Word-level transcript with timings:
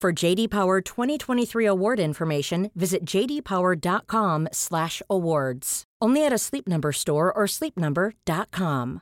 For 0.00 0.12
JD 0.12 0.50
Power 0.50 0.80
2023 0.80 1.66
award 1.66 1.98
information, 1.98 2.70
visit 2.76 3.04
jdpower.com/awards. 3.04 5.84
Only 6.00 6.24
at 6.24 6.32
a 6.32 6.38
Sleep 6.38 6.68
Number 6.68 6.92
store 6.92 7.36
or 7.36 7.48
sleepnumber.com. 7.48 9.00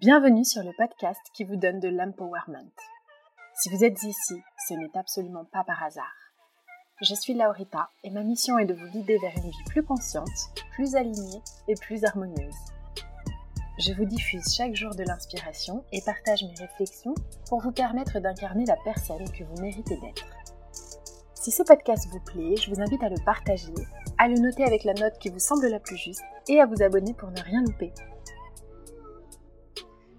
Bienvenue 0.00 0.44
sur 0.44 0.64
le 0.64 0.72
podcast 0.76 1.20
qui 1.36 1.44
vous 1.44 1.54
donne 1.54 1.78
de 1.78 1.88
l'empowerment. 1.88 2.72
Si 3.62 3.70
vous 3.70 3.84
êtes 3.84 4.02
ici, 4.02 4.42
ce 4.68 4.74
n'est 4.74 4.98
absolument 4.98 5.44
pas 5.52 5.62
par 5.62 5.80
hasard. 5.84 6.32
Je 7.02 7.14
suis 7.14 7.34
Laurita 7.34 7.90
et 8.02 8.10
ma 8.10 8.24
mission 8.24 8.58
est 8.58 8.66
de 8.66 8.74
vous 8.74 8.90
guider 8.90 9.18
vers 9.18 9.36
une 9.36 9.50
vie 9.50 9.64
plus 9.68 9.84
consciente, 9.84 10.50
plus 10.74 10.96
alignée 10.96 11.42
et 11.68 11.76
plus 11.80 12.04
harmonieuse. 12.04 12.56
Je 13.78 13.92
vous 13.92 14.06
diffuse 14.06 14.54
chaque 14.54 14.74
jour 14.74 14.94
de 14.94 15.02
l'inspiration 15.02 15.84
et 15.92 16.00
partage 16.00 16.42
mes 16.44 16.54
réflexions 16.58 17.14
pour 17.46 17.60
vous 17.60 17.72
permettre 17.72 18.20
d'incarner 18.20 18.64
la 18.64 18.76
personne 18.84 19.30
que 19.30 19.44
vous 19.44 19.60
méritez 19.60 19.96
d'être. 19.96 20.24
Si 21.34 21.50
ce 21.50 21.62
podcast 21.62 22.08
vous 22.10 22.20
plaît, 22.20 22.56
je 22.56 22.70
vous 22.70 22.80
invite 22.80 23.02
à 23.02 23.10
le 23.10 23.22
partager, 23.26 23.74
à 24.16 24.28
le 24.28 24.36
noter 24.36 24.64
avec 24.64 24.84
la 24.84 24.94
note 24.94 25.18
qui 25.20 25.28
vous 25.28 25.38
semble 25.38 25.66
la 25.66 25.78
plus 25.78 25.98
juste 25.98 26.22
et 26.48 26.58
à 26.58 26.64
vous 26.64 26.82
abonner 26.82 27.12
pour 27.12 27.30
ne 27.30 27.40
rien 27.42 27.62
louper. 27.64 27.92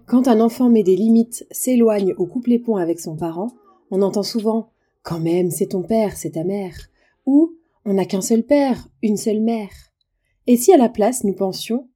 Quand 0.06 0.28
un 0.28 0.40
enfant 0.40 0.70
met 0.70 0.84
des 0.84 0.96
limites, 0.96 1.44
s'éloigne 1.50 2.14
ou 2.16 2.26
coupe 2.26 2.46
les 2.46 2.60
ponts 2.60 2.76
avec 2.76 3.00
son 3.00 3.16
parent, 3.16 3.50
on 3.90 4.02
entend 4.02 4.22
souvent 4.22 4.70
Quand 5.02 5.18
même, 5.18 5.50
c'est 5.50 5.70
ton 5.70 5.82
père, 5.82 6.16
c'est 6.16 6.32
ta 6.32 6.44
mère 6.44 6.76
ou 7.26 7.56
On 7.84 7.94
n'a 7.94 8.04
qu'un 8.04 8.22
seul 8.22 8.44
père, 8.44 8.86
une 9.02 9.16
seule 9.16 9.40
mère. 9.40 9.72
Et 10.46 10.56
si 10.56 10.72
à 10.72 10.76
la 10.76 10.88
place 10.88 11.24
nous 11.24 11.34
pensions 11.34 11.88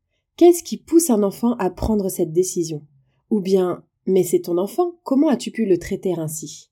Qu'est-ce 0.43 0.65
qui 0.65 0.77
pousse 0.77 1.09
un 1.11 1.23
enfant 1.23 1.53
à 1.59 1.71
prendre 1.71 2.09
cette 2.09 2.33
décision? 2.33 2.83
Ou 3.31 3.39
bien 3.41 3.85
Mais 4.07 4.25
c'est 4.25 4.41
ton 4.41 4.59
enfant, 4.59 4.97
comment 5.05 5.29
as-tu 5.29 5.53
pu 5.53 5.67
le 5.67 5.79
traiter 5.79 6.15
ainsi? 6.19 6.69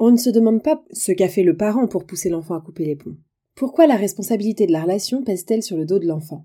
On 0.00 0.10
ne 0.10 0.16
se 0.16 0.30
demande 0.30 0.64
pas 0.64 0.82
ce 0.90 1.12
qu'a 1.12 1.28
fait 1.28 1.44
le 1.44 1.56
parent 1.56 1.86
pour 1.86 2.06
pousser 2.06 2.28
l'enfant 2.28 2.56
à 2.56 2.60
couper 2.60 2.84
les 2.84 2.96
ponts. 2.96 3.16
Pourquoi 3.54 3.86
la 3.86 3.94
responsabilité 3.94 4.66
de 4.66 4.72
la 4.72 4.82
relation 4.82 5.22
pèse-t-elle 5.22 5.62
sur 5.62 5.76
le 5.76 5.86
dos 5.86 6.00
de 6.00 6.08
l'enfant? 6.08 6.44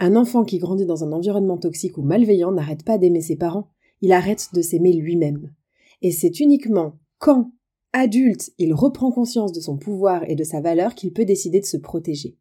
Un 0.00 0.16
enfant 0.16 0.42
qui 0.42 0.58
grandit 0.58 0.86
dans 0.86 1.04
un 1.04 1.12
environnement 1.12 1.56
toxique 1.56 1.98
ou 1.98 2.02
malveillant 2.02 2.50
n'arrête 2.50 2.82
pas 2.82 2.98
d'aimer 2.98 3.20
ses 3.20 3.36
parents, 3.36 3.68
il 4.00 4.10
arrête 4.10 4.48
de 4.54 4.62
s'aimer 4.62 4.92
lui-même. 4.92 5.52
Et 6.02 6.10
c'est 6.10 6.40
uniquement 6.40 6.98
quand, 7.18 7.52
adulte, 7.92 8.50
il 8.58 8.74
reprend 8.74 9.12
conscience 9.12 9.52
de 9.52 9.60
son 9.60 9.76
pouvoir 9.76 10.28
et 10.28 10.34
de 10.34 10.42
sa 10.42 10.60
valeur 10.60 10.96
qu'il 10.96 11.12
peut 11.12 11.24
décider 11.24 11.60
de 11.60 11.64
se 11.64 11.76
protéger. 11.76 12.36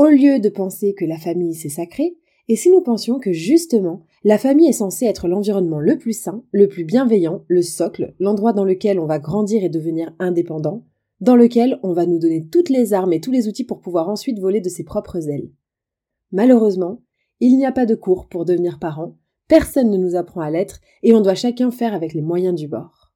Au 0.00 0.08
lieu 0.08 0.40
de 0.40 0.48
penser 0.48 0.94
que 0.94 1.04
la 1.04 1.18
famille 1.18 1.54
c'est 1.54 1.68
sacré, 1.68 2.16
et 2.48 2.56
si 2.56 2.70
nous 2.70 2.80
pensions 2.80 3.18
que 3.18 3.34
justement, 3.34 4.06
la 4.24 4.38
famille 4.38 4.66
est 4.66 4.72
censée 4.72 5.04
être 5.04 5.28
l'environnement 5.28 5.78
le 5.78 5.98
plus 5.98 6.18
sain, 6.18 6.42
le 6.52 6.68
plus 6.68 6.84
bienveillant, 6.84 7.44
le 7.48 7.60
socle, 7.60 8.14
l'endroit 8.18 8.54
dans 8.54 8.64
lequel 8.64 8.98
on 8.98 9.04
va 9.04 9.18
grandir 9.18 9.62
et 9.62 9.68
devenir 9.68 10.14
indépendant, 10.18 10.86
dans 11.20 11.36
lequel 11.36 11.78
on 11.82 11.92
va 11.92 12.06
nous 12.06 12.18
donner 12.18 12.46
toutes 12.46 12.70
les 12.70 12.94
armes 12.94 13.12
et 13.12 13.20
tous 13.20 13.30
les 13.30 13.46
outils 13.46 13.66
pour 13.66 13.82
pouvoir 13.82 14.08
ensuite 14.08 14.38
voler 14.38 14.62
de 14.62 14.70
ses 14.70 14.84
propres 14.84 15.28
ailes. 15.28 15.50
Malheureusement, 16.32 17.02
il 17.40 17.58
n'y 17.58 17.66
a 17.66 17.72
pas 17.72 17.84
de 17.84 17.94
cours 17.94 18.26
pour 18.26 18.46
devenir 18.46 18.78
parent, 18.78 19.18
personne 19.48 19.90
ne 19.90 19.98
nous 19.98 20.16
apprend 20.16 20.40
à 20.40 20.50
l'être 20.50 20.80
et 21.02 21.12
on 21.12 21.20
doit 21.20 21.34
chacun 21.34 21.70
faire 21.70 21.92
avec 21.92 22.14
les 22.14 22.22
moyens 22.22 22.54
du 22.54 22.68
bord. 22.68 23.12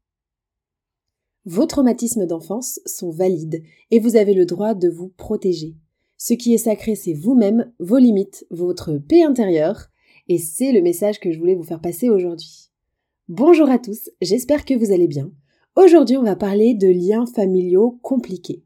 Vos 1.46 1.64
traumatismes 1.64 2.26
d'enfance 2.26 2.78
sont 2.84 3.10
valides 3.10 3.62
et 3.90 4.00
vous 4.00 4.16
avez 4.16 4.34
le 4.34 4.44
droit 4.44 4.74
de 4.74 4.90
vous 4.90 5.08
protéger. 5.08 5.76
Ce 6.16 6.34
qui 6.34 6.54
est 6.54 6.58
sacré, 6.58 6.94
c'est 6.94 7.12
vous-même, 7.12 7.72
vos 7.78 7.98
limites, 7.98 8.46
votre 8.50 8.94
paix 8.94 9.22
intérieure, 9.22 9.88
et 10.28 10.38
c'est 10.38 10.72
le 10.72 10.82
message 10.82 11.20
que 11.20 11.30
je 11.30 11.38
voulais 11.38 11.54
vous 11.54 11.64
faire 11.64 11.80
passer 11.80 12.08
aujourd'hui. 12.08 12.70
Bonjour 13.28 13.68
à 13.70 13.78
tous, 13.78 14.10
j'espère 14.20 14.64
que 14.64 14.74
vous 14.74 14.92
allez 14.92 15.08
bien. 15.08 15.30
Aujourd'hui, 15.76 16.16
on 16.16 16.22
va 16.22 16.36
parler 16.36 16.74
de 16.74 16.88
liens 16.88 17.26
familiaux 17.26 17.98
compliqués. 18.02 18.62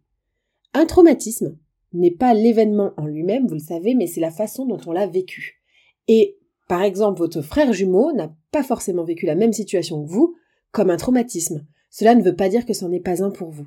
Un 0.75 0.84
traumatisme, 0.84 1.56
n'est 1.92 2.10
pas 2.10 2.34
l'événement 2.34 2.92
en 2.97 3.06
lui-même, 3.06 3.47
vous 3.47 3.54
le 3.54 3.60
savez, 3.60 3.94
mais 3.94 4.06
c'est 4.06 4.20
la 4.20 4.31
façon 4.31 4.66
dont 4.66 4.81
on 4.87 4.92
l'a 4.92 5.06
vécu. 5.06 5.62
Et, 6.06 6.38
par 6.69 6.82
exemple, 6.82 7.19
votre 7.19 7.41
frère 7.41 7.72
jumeau 7.72 8.12
n'a 8.12 8.34
pas 8.50 8.62
forcément 8.62 9.04
vécu 9.04 9.26
la 9.26 9.34
même 9.34 9.53
situation 9.53 10.03
que 10.03 10.10
vous, 10.10 10.37
comme 10.70 10.91
un 10.91 10.97
traumatisme. 10.97 11.66
Cela 11.91 12.14
ne 12.14 12.22
veut 12.22 12.37
pas 12.37 12.48
dire 12.48 12.66
que 12.66 12.75
ce 12.75 12.84
n'est 12.84 13.00
pas 13.00 13.22
un 13.22 13.31
pour 13.31 13.50
vous. 13.50 13.66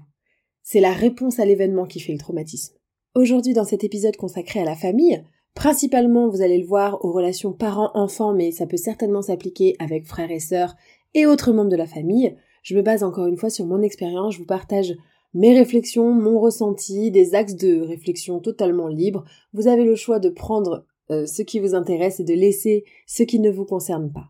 C'est 0.62 0.80
la 0.80 0.94
réponse 0.94 1.40
à 1.40 1.46
l'événement 1.46 1.86
qui 1.86 2.00
fait 2.00 2.14
le 2.14 2.20
traumatisme. 2.20 2.76
Aujourd'hui, 3.14 3.54
dans 3.54 3.66
cet 3.66 3.84
épisode 3.84 4.16
consacré 4.16 4.62
à 4.62 4.66
la 4.66 4.76
famille, 4.76 5.22
principalement, 5.54 6.30
vous 6.30 6.42
allez 6.42 6.58
le 6.58 6.66
voir, 6.66 7.04
aux 7.04 7.12
relations 7.12 7.52
parents-enfants, 7.52 8.34
mais 8.34 8.52
ça 8.52 8.66
peut 8.66 8.78
certainement 8.78 9.22
s'appliquer 9.22 9.76
avec 9.80 10.06
frères 10.06 10.32
et 10.32 10.40
sœurs 10.40 10.76
et 11.14 11.26
autres 11.26 11.52
membres 11.52 11.70
de 11.70 11.76
la 11.76 11.88
famille. 11.88 12.38
Je 12.64 12.74
me 12.74 12.82
base 12.82 13.04
encore 13.04 13.28
une 13.28 13.36
fois 13.36 13.50
sur 13.50 13.66
mon 13.66 13.82
expérience, 13.82 14.36
je 14.36 14.40
vous 14.40 14.46
partage 14.46 14.96
mes 15.34 15.54
réflexions, 15.54 16.14
mon 16.14 16.40
ressenti, 16.40 17.12
des 17.12 17.36
axes 17.36 17.56
de 17.56 17.82
réflexion 17.82 18.40
totalement 18.40 18.88
libres. 18.88 19.26
Vous 19.52 19.68
avez 19.68 19.84
le 19.84 19.96
choix 19.96 20.20
de 20.20 20.30
prendre 20.30 20.86
euh, 21.10 21.26
ce 21.26 21.42
qui 21.42 21.60
vous 21.60 21.76
intéresse 21.76 22.22
et 22.22 22.26
de 22.26 22.34
laisser 22.34 22.86
ce 23.08 23.24
qui 23.24 23.40
ne 23.40 23.52
vous 23.52 23.66
concerne 23.66 24.10
pas. 24.10 24.30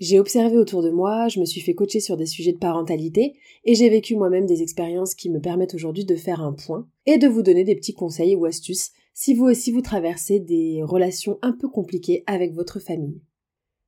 J'ai 0.00 0.18
observé 0.18 0.56
autour 0.56 0.82
de 0.82 0.88
moi, 0.88 1.28
je 1.28 1.40
me 1.40 1.44
suis 1.44 1.60
fait 1.60 1.74
coacher 1.74 2.00
sur 2.00 2.16
des 2.16 2.24
sujets 2.24 2.54
de 2.54 2.58
parentalité 2.58 3.36
et 3.64 3.74
j'ai 3.74 3.90
vécu 3.90 4.16
moi-même 4.16 4.46
des 4.46 4.62
expériences 4.62 5.14
qui 5.14 5.28
me 5.28 5.40
permettent 5.40 5.74
aujourd'hui 5.74 6.06
de 6.06 6.16
faire 6.16 6.40
un 6.40 6.54
point 6.54 6.88
et 7.04 7.18
de 7.18 7.28
vous 7.28 7.42
donner 7.42 7.64
des 7.64 7.74
petits 7.74 7.92
conseils 7.92 8.34
ou 8.34 8.46
astuces 8.46 8.92
si 9.12 9.34
vous 9.34 9.44
aussi 9.44 9.70
vous 9.70 9.82
traversez 9.82 10.40
des 10.40 10.82
relations 10.82 11.38
un 11.42 11.52
peu 11.52 11.68
compliquées 11.68 12.24
avec 12.26 12.54
votre 12.54 12.80
famille. 12.80 13.20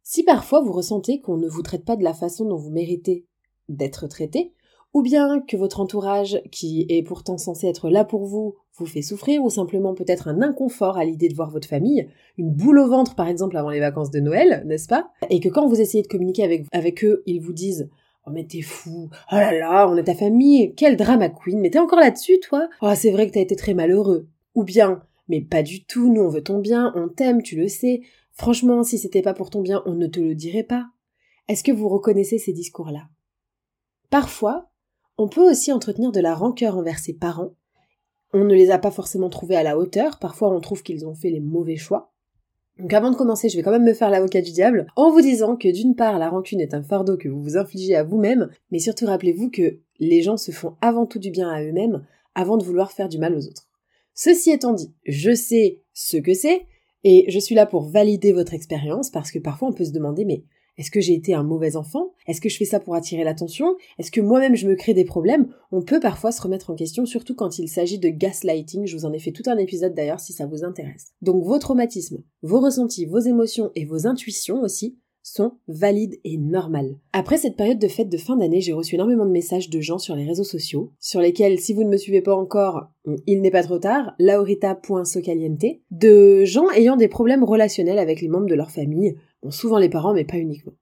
Si 0.02 0.22
parfois 0.22 0.60
vous 0.60 0.72
ressentez 0.72 1.22
qu'on 1.22 1.38
ne 1.38 1.48
vous 1.48 1.62
traite 1.62 1.86
pas 1.86 1.96
de 1.96 2.04
la 2.04 2.12
façon 2.12 2.44
dont 2.44 2.58
vous 2.58 2.70
méritez 2.70 3.24
d'être 3.70 4.06
traité, 4.06 4.52
ou 4.94 5.02
bien 5.02 5.40
que 5.40 5.56
votre 5.56 5.80
entourage, 5.80 6.42
qui 6.50 6.86
est 6.88 7.02
pourtant 7.02 7.38
censé 7.38 7.66
être 7.66 7.88
là 7.88 8.04
pour 8.04 8.26
vous, 8.26 8.56
vous 8.76 8.86
fait 8.86 9.02
souffrir, 9.02 9.42
ou 9.42 9.50
simplement 9.50 9.94
peut-être 9.94 10.28
un 10.28 10.42
inconfort 10.42 10.96
à 10.96 11.04
l'idée 11.04 11.28
de 11.28 11.34
voir 11.34 11.50
votre 11.50 11.68
famille, 11.68 12.08
une 12.38 12.50
boule 12.50 12.78
au 12.78 12.88
ventre 12.88 13.14
par 13.14 13.28
exemple 13.28 13.56
avant 13.56 13.70
les 13.70 13.80
vacances 13.80 14.10
de 14.10 14.20
Noël, 14.20 14.62
n'est-ce 14.66 14.88
pas? 14.88 15.10
Et 15.30 15.40
que 15.40 15.48
quand 15.48 15.66
vous 15.68 15.80
essayez 15.80 16.02
de 16.02 16.08
communiquer 16.08 16.44
avec, 16.44 16.66
avec 16.72 17.04
eux, 17.04 17.22
ils 17.26 17.40
vous 17.40 17.52
disent 17.52 17.90
Oh 18.26 18.30
mais 18.30 18.44
t'es 18.44 18.62
fou, 18.62 19.10
oh 19.32 19.34
là 19.34 19.58
là, 19.58 19.88
on 19.88 19.96
est 19.96 20.04
ta 20.04 20.14
famille, 20.14 20.74
quel 20.76 20.96
drama 20.96 21.28
queen, 21.28 21.60
mais 21.60 21.70
t'es 21.70 21.78
encore 21.78 21.98
là-dessus 22.00 22.38
toi? 22.40 22.68
Oh 22.80 22.92
c'est 22.94 23.10
vrai 23.10 23.26
que 23.26 23.32
t'as 23.32 23.40
été 23.40 23.56
très 23.56 23.74
malheureux. 23.74 24.28
Ou 24.54 24.64
bien, 24.64 25.02
mais 25.28 25.40
pas 25.40 25.62
du 25.62 25.84
tout, 25.84 26.12
nous 26.12 26.22
on 26.22 26.28
veut 26.28 26.42
ton 26.42 26.58
bien, 26.58 26.92
on 26.94 27.08
t'aime, 27.08 27.42
tu 27.42 27.56
le 27.56 27.68
sais. 27.68 28.02
Franchement, 28.32 28.82
si 28.82 28.98
c'était 28.98 29.22
pas 29.22 29.34
pour 29.34 29.50
ton 29.50 29.60
bien, 29.60 29.82
on 29.86 29.94
ne 29.94 30.06
te 30.06 30.20
le 30.20 30.34
dirait 30.34 30.62
pas. 30.62 30.86
Est-ce 31.48 31.64
que 31.64 31.72
vous 31.72 31.88
reconnaissez 31.88 32.38
ces 32.38 32.52
discours-là? 32.52 33.08
Parfois, 34.08 34.71
on 35.22 35.28
peut 35.28 35.48
aussi 35.48 35.72
entretenir 35.72 36.10
de 36.10 36.20
la 36.20 36.34
rancœur 36.34 36.76
envers 36.76 36.98
ses 36.98 37.12
parents. 37.12 37.52
On 38.32 38.44
ne 38.44 38.54
les 38.54 38.70
a 38.70 38.78
pas 38.78 38.90
forcément 38.90 39.28
trouvés 39.28 39.56
à 39.56 39.62
la 39.62 39.78
hauteur, 39.78 40.18
parfois 40.18 40.52
on 40.52 40.60
trouve 40.60 40.82
qu'ils 40.82 41.06
ont 41.06 41.14
fait 41.14 41.30
les 41.30 41.40
mauvais 41.40 41.76
choix. 41.76 42.12
Donc 42.78 42.92
avant 42.92 43.10
de 43.10 43.16
commencer, 43.16 43.48
je 43.48 43.56
vais 43.56 43.62
quand 43.62 43.70
même 43.70 43.84
me 43.84 43.94
faire 43.94 44.10
l'avocat 44.10 44.40
du 44.40 44.50
diable 44.50 44.86
en 44.96 45.12
vous 45.12 45.20
disant 45.20 45.56
que 45.56 45.68
d'une 45.68 45.94
part, 45.94 46.18
la 46.18 46.28
rancune 46.28 46.60
est 46.60 46.74
un 46.74 46.82
fardeau 46.82 47.16
que 47.16 47.28
vous 47.28 47.40
vous 47.40 47.56
infligez 47.56 47.94
à 47.94 48.02
vous-même, 48.02 48.48
mais 48.72 48.80
surtout 48.80 49.06
rappelez-vous 49.06 49.50
que 49.50 49.78
les 50.00 50.22
gens 50.22 50.36
se 50.36 50.50
font 50.50 50.74
avant 50.80 51.06
tout 51.06 51.20
du 51.20 51.30
bien 51.30 51.50
à 51.50 51.62
eux-mêmes 51.62 52.04
avant 52.34 52.56
de 52.56 52.64
vouloir 52.64 52.90
faire 52.90 53.08
du 53.08 53.18
mal 53.18 53.36
aux 53.36 53.46
autres. 53.46 53.68
Ceci 54.14 54.50
étant 54.50 54.72
dit, 54.72 54.92
je 55.06 55.34
sais 55.34 55.82
ce 55.92 56.16
que 56.16 56.34
c'est, 56.34 56.66
et 57.04 57.26
je 57.28 57.38
suis 57.38 57.54
là 57.54 57.66
pour 57.66 57.82
valider 57.82 58.32
votre 58.32 58.54
expérience 58.54 59.10
parce 59.10 59.30
que 59.30 59.38
parfois 59.38 59.68
on 59.68 59.72
peut 59.72 59.84
se 59.84 59.92
demander 59.92 60.24
mais 60.24 60.42
est-ce 60.78 60.90
que 60.90 61.00
j'ai 61.00 61.14
été 61.14 61.34
un 61.34 61.42
mauvais 61.42 61.76
enfant? 61.76 62.12
Est-ce 62.26 62.40
que 62.40 62.48
je 62.48 62.56
fais 62.56 62.64
ça 62.64 62.80
pour 62.80 62.94
attirer 62.94 63.24
l'attention? 63.24 63.76
Est-ce 63.98 64.10
que 64.10 64.20
moi-même 64.20 64.56
je 64.56 64.66
me 64.66 64.74
crée 64.74 64.94
des 64.94 65.04
problèmes? 65.04 65.48
On 65.70 65.82
peut 65.82 66.00
parfois 66.00 66.32
se 66.32 66.40
remettre 66.40 66.70
en 66.70 66.74
question, 66.74 67.04
surtout 67.04 67.34
quand 67.34 67.58
il 67.58 67.68
s'agit 67.68 67.98
de 67.98 68.08
gaslighting. 68.08 68.86
Je 68.86 68.96
vous 68.96 69.04
en 69.04 69.12
ai 69.12 69.18
fait 69.18 69.32
tout 69.32 69.42
un 69.46 69.58
épisode 69.58 69.94
d'ailleurs 69.94 70.20
si 70.20 70.32
ça 70.32 70.46
vous 70.46 70.64
intéresse. 70.64 71.12
Donc 71.20 71.44
vos 71.44 71.58
traumatismes, 71.58 72.22
vos 72.42 72.60
ressentis, 72.60 73.06
vos 73.06 73.18
émotions 73.18 73.70
et 73.74 73.84
vos 73.84 74.06
intuitions 74.06 74.60
aussi 74.62 74.98
sont 75.22 75.52
valides 75.68 76.18
et 76.24 76.36
normales. 76.36 76.98
Après 77.12 77.36
cette 77.36 77.56
période 77.56 77.78
de 77.78 77.88
fête 77.88 78.08
de 78.08 78.16
fin 78.16 78.36
d'année, 78.36 78.60
j'ai 78.60 78.72
reçu 78.72 78.96
énormément 78.96 79.24
de 79.26 79.30
messages 79.30 79.70
de 79.70 79.80
gens 79.80 79.98
sur 79.98 80.16
les 80.16 80.24
réseaux 80.24 80.42
sociaux, 80.42 80.92
sur 80.98 81.20
lesquels, 81.20 81.60
si 81.60 81.72
vous 81.72 81.84
ne 81.84 81.88
me 81.88 81.96
suivez 81.96 82.22
pas 82.22 82.34
encore, 82.34 82.88
il 83.26 83.40
n'est 83.40 83.50
pas 83.50 83.62
trop 83.62 83.78
tard, 83.78 84.14
laurita.socaliente, 84.18 85.64
de 85.90 86.44
gens 86.44 86.68
ayant 86.70 86.96
des 86.96 87.08
problèmes 87.08 87.44
relationnels 87.44 87.98
avec 87.98 88.20
les 88.20 88.28
membres 88.28 88.48
de 88.48 88.54
leur 88.54 88.70
famille, 88.70 89.14
bon, 89.42 89.50
souvent 89.50 89.78
les 89.78 89.88
parents, 89.88 90.14
mais 90.14 90.24
pas 90.24 90.38
uniquement. 90.38 90.72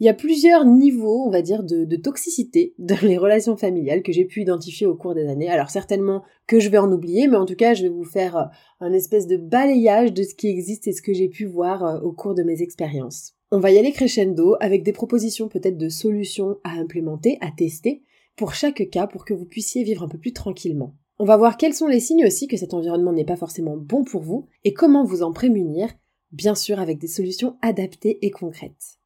Il 0.00 0.06
y 0.06 0.08
a 0.08 0.14
plusieurs 0.14 0.64
niveaux, 0.64 1.26
on 1.26 1.30
va 1.30 1.42
dire, 1.42 1.62
de, 1.62 1.84
de 1.84 1.96
toxicité 1.96 2.74
dans 2.78 3.02
les 3.02 3.18
relations 3.18 3.58
familiales 3.58 4.02
que 4.02 4.12
j'ai 4.12 4.24
pu 4.24 4.40
identifier 4.40 4.86
au 4.86 4.94
cours 4.94 5.14
des 5.14 5.28
années. 5.28 5.50
Alors 5.50 5.68
certainement 5.68 6.22
que 6.46 6.58
je 6.58 6.70
vais 6.70 6.78
en 6.78 6.90
oublier, 6.90 7.28
mais 7.28 7.36
en 7.36 7.44
tout 7.44 7.54
cas, 7.54 7.74
je 7.74 7.82
vais 7.82 7.90
vous 7.90 8.04
faire 8.04 8.50
un 8.80 8.92
espèce 8.94 9.26
de 9.26 9.36
balayage 9.36 10.14
de 10.14 10.22
ce 10.22 10.34
qui 10.34 10.48
existe 10.48 10.88
et 10.88 10.92
ce 10.92 11.02
que 11.02 11.12
j'ai 11.12 11.28
pu 11.28 11.44
voir 11.44 11.84
euh, 11.84 12.00
au 12.00 12.12
cours 12.12 12.34
de 12.34 12.42
mes 12.42 12.62
expériences. 12.62 13.34
On 13.52 13.58
va 13.58 13.72
y 13.72 13.78
aller 13.78 13.92
crescendo 13.92 14.56
avec 14.60 14.84
des 14.84 14.92
propositions 14.92 15.48
peut-être 15.48 15.76
de 15.76 15.88
solutions 15.90 16.56
à 16.64 16.70
implémenter, 16.70 17.36
à 17.42 17.50
tester, 17.50 18.02
pour 18.36 18.54
chaque 18.54 18.88
cas 18.88 19.06
pour 19.06 19.26
que 19.26 19.34
vous 19.34 19.44
puissiez 19.44 19.82
vivre 19.82 20.02
un 20.02 20.08
peu 20.08 20.18
plus 20.18 20.32
tranquillement. 20.32 20.94
On 21.18 21.26
va 21.26 21.36
voir 21.36 21.58
quels 21.58 21.74
sont 21.74 21.88
les 21.88 22.00
signes 22.00 22.24
aussi 22.24 22.48
que 22.48 22.56
cet 22.56 22.72
environnement 22.72 23.12
n'est 23.12 23.26
pas 23.26 23.36
forcément 23.36 23.76
bon 23.76 24.04
pour 24.04 24.22
vous 24.22 24.46
et 24.64 24.72
comment 24.72 25.04
vous 25.04 25.22
en 25.22 25.32
prémunir, 25.32 25.90
bien 26.32 26.54
sûr 26.54 26.80
avec 26.80 26.98
des 26.98 27.08
solutions 27.08 27.56
adaptées 27.62 28.18
et 28.22 28.30
concrètes. 28.30 28.98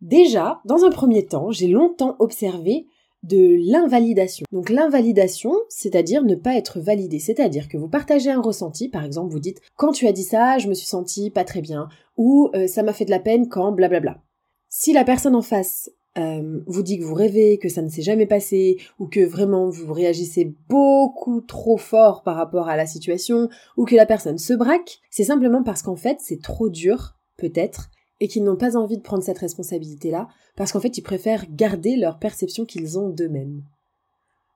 Déjà, 0.00 0.60
dans 0.64 0.84
un 0.84 0.90
premier 0.90 1.26
temps, 1.26 1.50
j'ai 1.50 1.68
longtemps 1.68 2.16
observé 2.18 2.86
de 3.22 3.56
l'invalidation. 3.70 4.46
Donc 4.50 4.70
l'invalidation, 4.70 5.52
c'est-à-dire 5.68 6.22
ne 6.22 6.34
pas 6.34 6.56
être 6.56 6.80
validé, 6.80 7.18
c'est-à-dire 7.18 7.68
que 7.68 7.76
vous 7.76 7.88
partagez 7.88 8.30
un 8.30 8.40
ressenti, 8.40 8.88
par 8.88 9.04
exemple 9.04 9.30
vous 9.30 9.40
dites 9.40 9.60
quand 9.76 9.92
tu 9.92 10.06
as 10.06 10.12
dit 10.12 10.24
ça, 10.24 10.58
je 10.58 10.68
me 10.68 10.74
suis 10.74 10.86
senti 10.86 11.30
pas 11.30 11.44
très 11.44 11.60
bien, 11.60 11.88
ou 12.16 12.50
euh, 12.54 12.66
ça 12.66 12.82
m'a 12.82 12.94
fait 12.94 13.04
de 13.04 13.10
la 13.10 13.18
peine 13.18 13.48
quand 13.48 13.72
blablabla. 13.72 14.22
Si 14.70 14.92
la 14.92 15.04
personne 15.04 15.34
en 15.34 15.42
face 15.42 15.90
euh, 16.18 16.60
vous 16.66 16.82
dit 16.82 16.98
que 16.98 17.04
vous 17.04 17.14
rêvez, 17.14 17.58
que 17.58 17.68
ça 17.68 17.82
ne 17.82 17.88
s'est 17.88 18.02
jamais 18.02 18.26
passé, 18.26 18.78
ou 18.98 19.06
que 19.06 19.20
vraiment 19.20 19.68
vous 19.68 19.92
réagissez 19.92 20.54
beaucoup 20.68 21.40
trop 21.40 21.76
fort 21.76 22.22
par 22.22 22.36
rapport 22.36 22.68
à 22.68 22.76
la 22.76 22.86
situation, 22.86 23.48
ou 23.76 23.84
que 23.84 23.96
la 23.96 24.06
personne 24.06 24.38
se 24.38 24.52
braque, 24.52 24.98
c'est 25.10 25.24
simplement 25.24 25.62
parce 25.62 25.82
qu'en 25.82 25.96
fait 25.96 26.18
c'est 26.20 26.42
trop 26.42 26.68
dur, 26.68 27.16
peut-être, 27.36 27.90
et 28.20 28.28
qu'ils 28.28 28.44
n'ont 28.44 28.56
pas 28.56 28.76
envie 28.76 28.98
de 28.98 29.02
prendre 29.02 29.22
cette 29.22 29.38
responsabilité-là, 29.38 30.28
parce 30.56 30.72
qu'en 30.72 30.80
fait, 30.80 30.98
ils 30.98 31.02
préfèrent 31.02 31.46
garder 31.50 31.96
leur 31.96 32.18
perception 32.18 32.66
qu'ils 32.66 32.98
ont 32.98 33.08
d'eux-mêmes. 33.08 33.62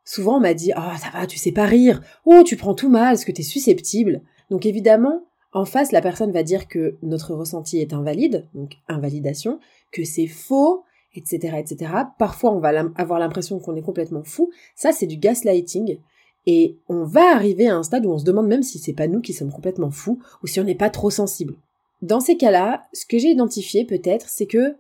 Souvent, 0.05 0.37
on 0.37 0.41
m'a 0.41 0.53
dit, 0.53 0.71
oh, 0.77 0.97
ça 0.99 1.09
va, 1.19 1.27
tu 1.27 1.39
sais 1.39 1.51
pas 1.51 1.65
rire. 1.65 2.03
Oh, 2.27 2.43
tu 2.45 2.57
prends 2.57 2.75
tout 2.75 2.91
mal, 2.91 3.15
est-ce 3.15 3.25
que 3.25 3.33
t'es 3.33 3.43
susceptible? 3.43 4.23
Donc 4.51 4.67
évidemment, 4.67 5.25
en 5.53 5.65
face, 5.65 5.93
la 5.93 6.03
personne 6.03 6.31
va 6.31 6.43
dire 6.43 6.69
que 6.69 6.99
notre 7.03 7.33
ressenti 7.35 7.79
est 7.79 7.95
invalide, 7.95 8.47
donc 8.55 8.75
invalidation, 8.87 9.61
que 9.93 10.05
c'est 10.05 10.27
faux, 10.27 10.85
etc., 11.15 11.57
etc. 11.59 11.93
Parfois, 12.19 12.53
on 12.53 12.61
va 12.61 12.73
avoir 12.97 13.19
l'impression 13.19 13.59
qu'on 13.59 13.77
est 13.77 13.83
complètement 13.83 14.25
fou. 14.25 14.51
Ça, 14.75 14.93
c'est 14.93 15.07
du 15.07 15.17
gaslighting. 15.17 15.99
Et 16.47 16.77
on 16.89 17.05
va 17.05 17.35
arriver 17.35 17.69
à 17.69 17.77
un 17.77 17.83
stade 17.83 18.05
où 18.05 18.11
on 18.11 18.19
se 18.19 18.25
demande 18.25 18.49
même 18.49 18.63
si 18.63 18.79
c'est 18.79 18.93
pas 18.93 19.07
nous 19.07 19.21
qui 19.21 19.33
sommes 19.33 19.53
complètement 19.53 19.91
fous 19.91 20.21
ou 20.43 20.47
si 20.47 20.61
on 20.61 20.65
n'est 20.65 20.75
pas 20.75 20.91
trop 20.91 21.11
sensible. 21.11 21.55
Dans 22.03 22.21
ces 22.21 22.37
cas-là, 22.37 22.83
ce 22.93 23.07
que 23.07 23.19
j'ai 23.19 23.31
identifié 23.31 23.85
peut-être, 23.85 24.29
c'est 24.29 24.47
que 24.47 24.77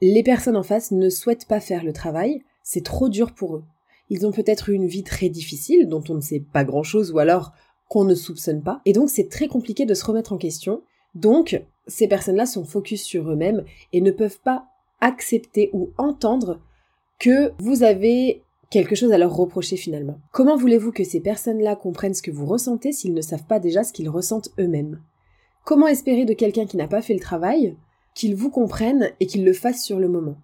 les 0.00 0.22
personnes 0.22 0.56
en 0.56 0.62
face 0.62 0.90
ne 0.90 1.08
souhaitent 1.08 1.46
pas 1.46 1.60
faire 1.60 1.84
le 1.84 1.92
travail, 1.92 2.42
c'est 2.64 2.84
trop 2.84 3.08
dur 3.08 3.32
pour 3.32 3.56
eux. 3.56 3.64
Ils 4.10 4.26
ont 4.26 4.32
peut-être 4.32 4.68
eu 4.68 4.72
une 4.72 4.86
vie 4.86 5.04
très 5.04 5.28
difficile, 5.28 5.88
dont 5.88 6.02
on 6.08 6.14
ne 6.14 6.20
sait 6.20 6.40
pas 6.40 6.64
grand-chose, 6.64 7.12
ou 7.12 7.18
alors 7.18 7.52
qu'on 7.88 8.04
ne 8.04 8.14
soupçonne 8.14 8.62
pas, 8.62 8.80
et 8.84 8.92
donc 8.92 9.08
c'est 9.08 9.28
très 9.28 9.48
compliqué 9.48 9.86
de 9.86 9.94
se 9.94 10.04
remettre 10.04 10.32
en 10.32 10.38
question. 10.38 10.82
Donc, 11.14 11.62
ces 11.86 12.06
personnes-là 12.06 12.44
sont 12.44 12.64
focus 12.64 13.02
sur 13.02 13.30
eux-mêmes 13.30 13.64
et 13.92 14.00
ne 14.00 14.10
peuvent 14.10 14.40
pas 14.40 14.66
accepter 15.00 15.70
ou 15.72 15.90
entendre 15.98 16.60
que 17.18 17.52
vous 17.58 17.82
avez 17.82 18.42
quelque 18.70 18.94
chose 18.94 19.12
à 19.12 19.18
leur 19.18 19.34
reprocher 19.34 19.76
finalement. 19.76 20.18
Comment 20.32 20.56
voulez-vous 20.56 20.92
que 20.92 21.04
ces 21.04 21.20
personnes-là 21.20 21.76
comprennent 21.76 22.14
ce 22.14 22.22
que 22.22 22.30
vous 22.30 22.46
ressentez 22.46 22.92
s'ils 22.92 23.14
ne 23.14 23.20
savent 23.20 23.46
pas 23.46 23.60
déjà 23.60 23.82
ce 23.82 23.92
qu'ils 23.92 24.10
ressentent 24.10 24.50
eux-mêmes? 24.58 25.00
Comment 25.64 25.88
espérer 25.88 26.24
de 26.24 26.34
quelqu'un 26.34 26.66
qui 26.66 26.76
n'a 26.76 26.88
pas 26.88 27.02
fait 27.02 27.14
le 27.14 27.20
travail 27.20 27.76
qu'il 28.14 28.34
vous 28.34 28.50
comprenne 28.50 29.10
et 29.20 29.26
qu'il 29.26 29.44
le 29.44 29.52
fasse 29.52 29.82
sur 29.82 29.98
le 29.98 30.08
moment? 30.08 30.36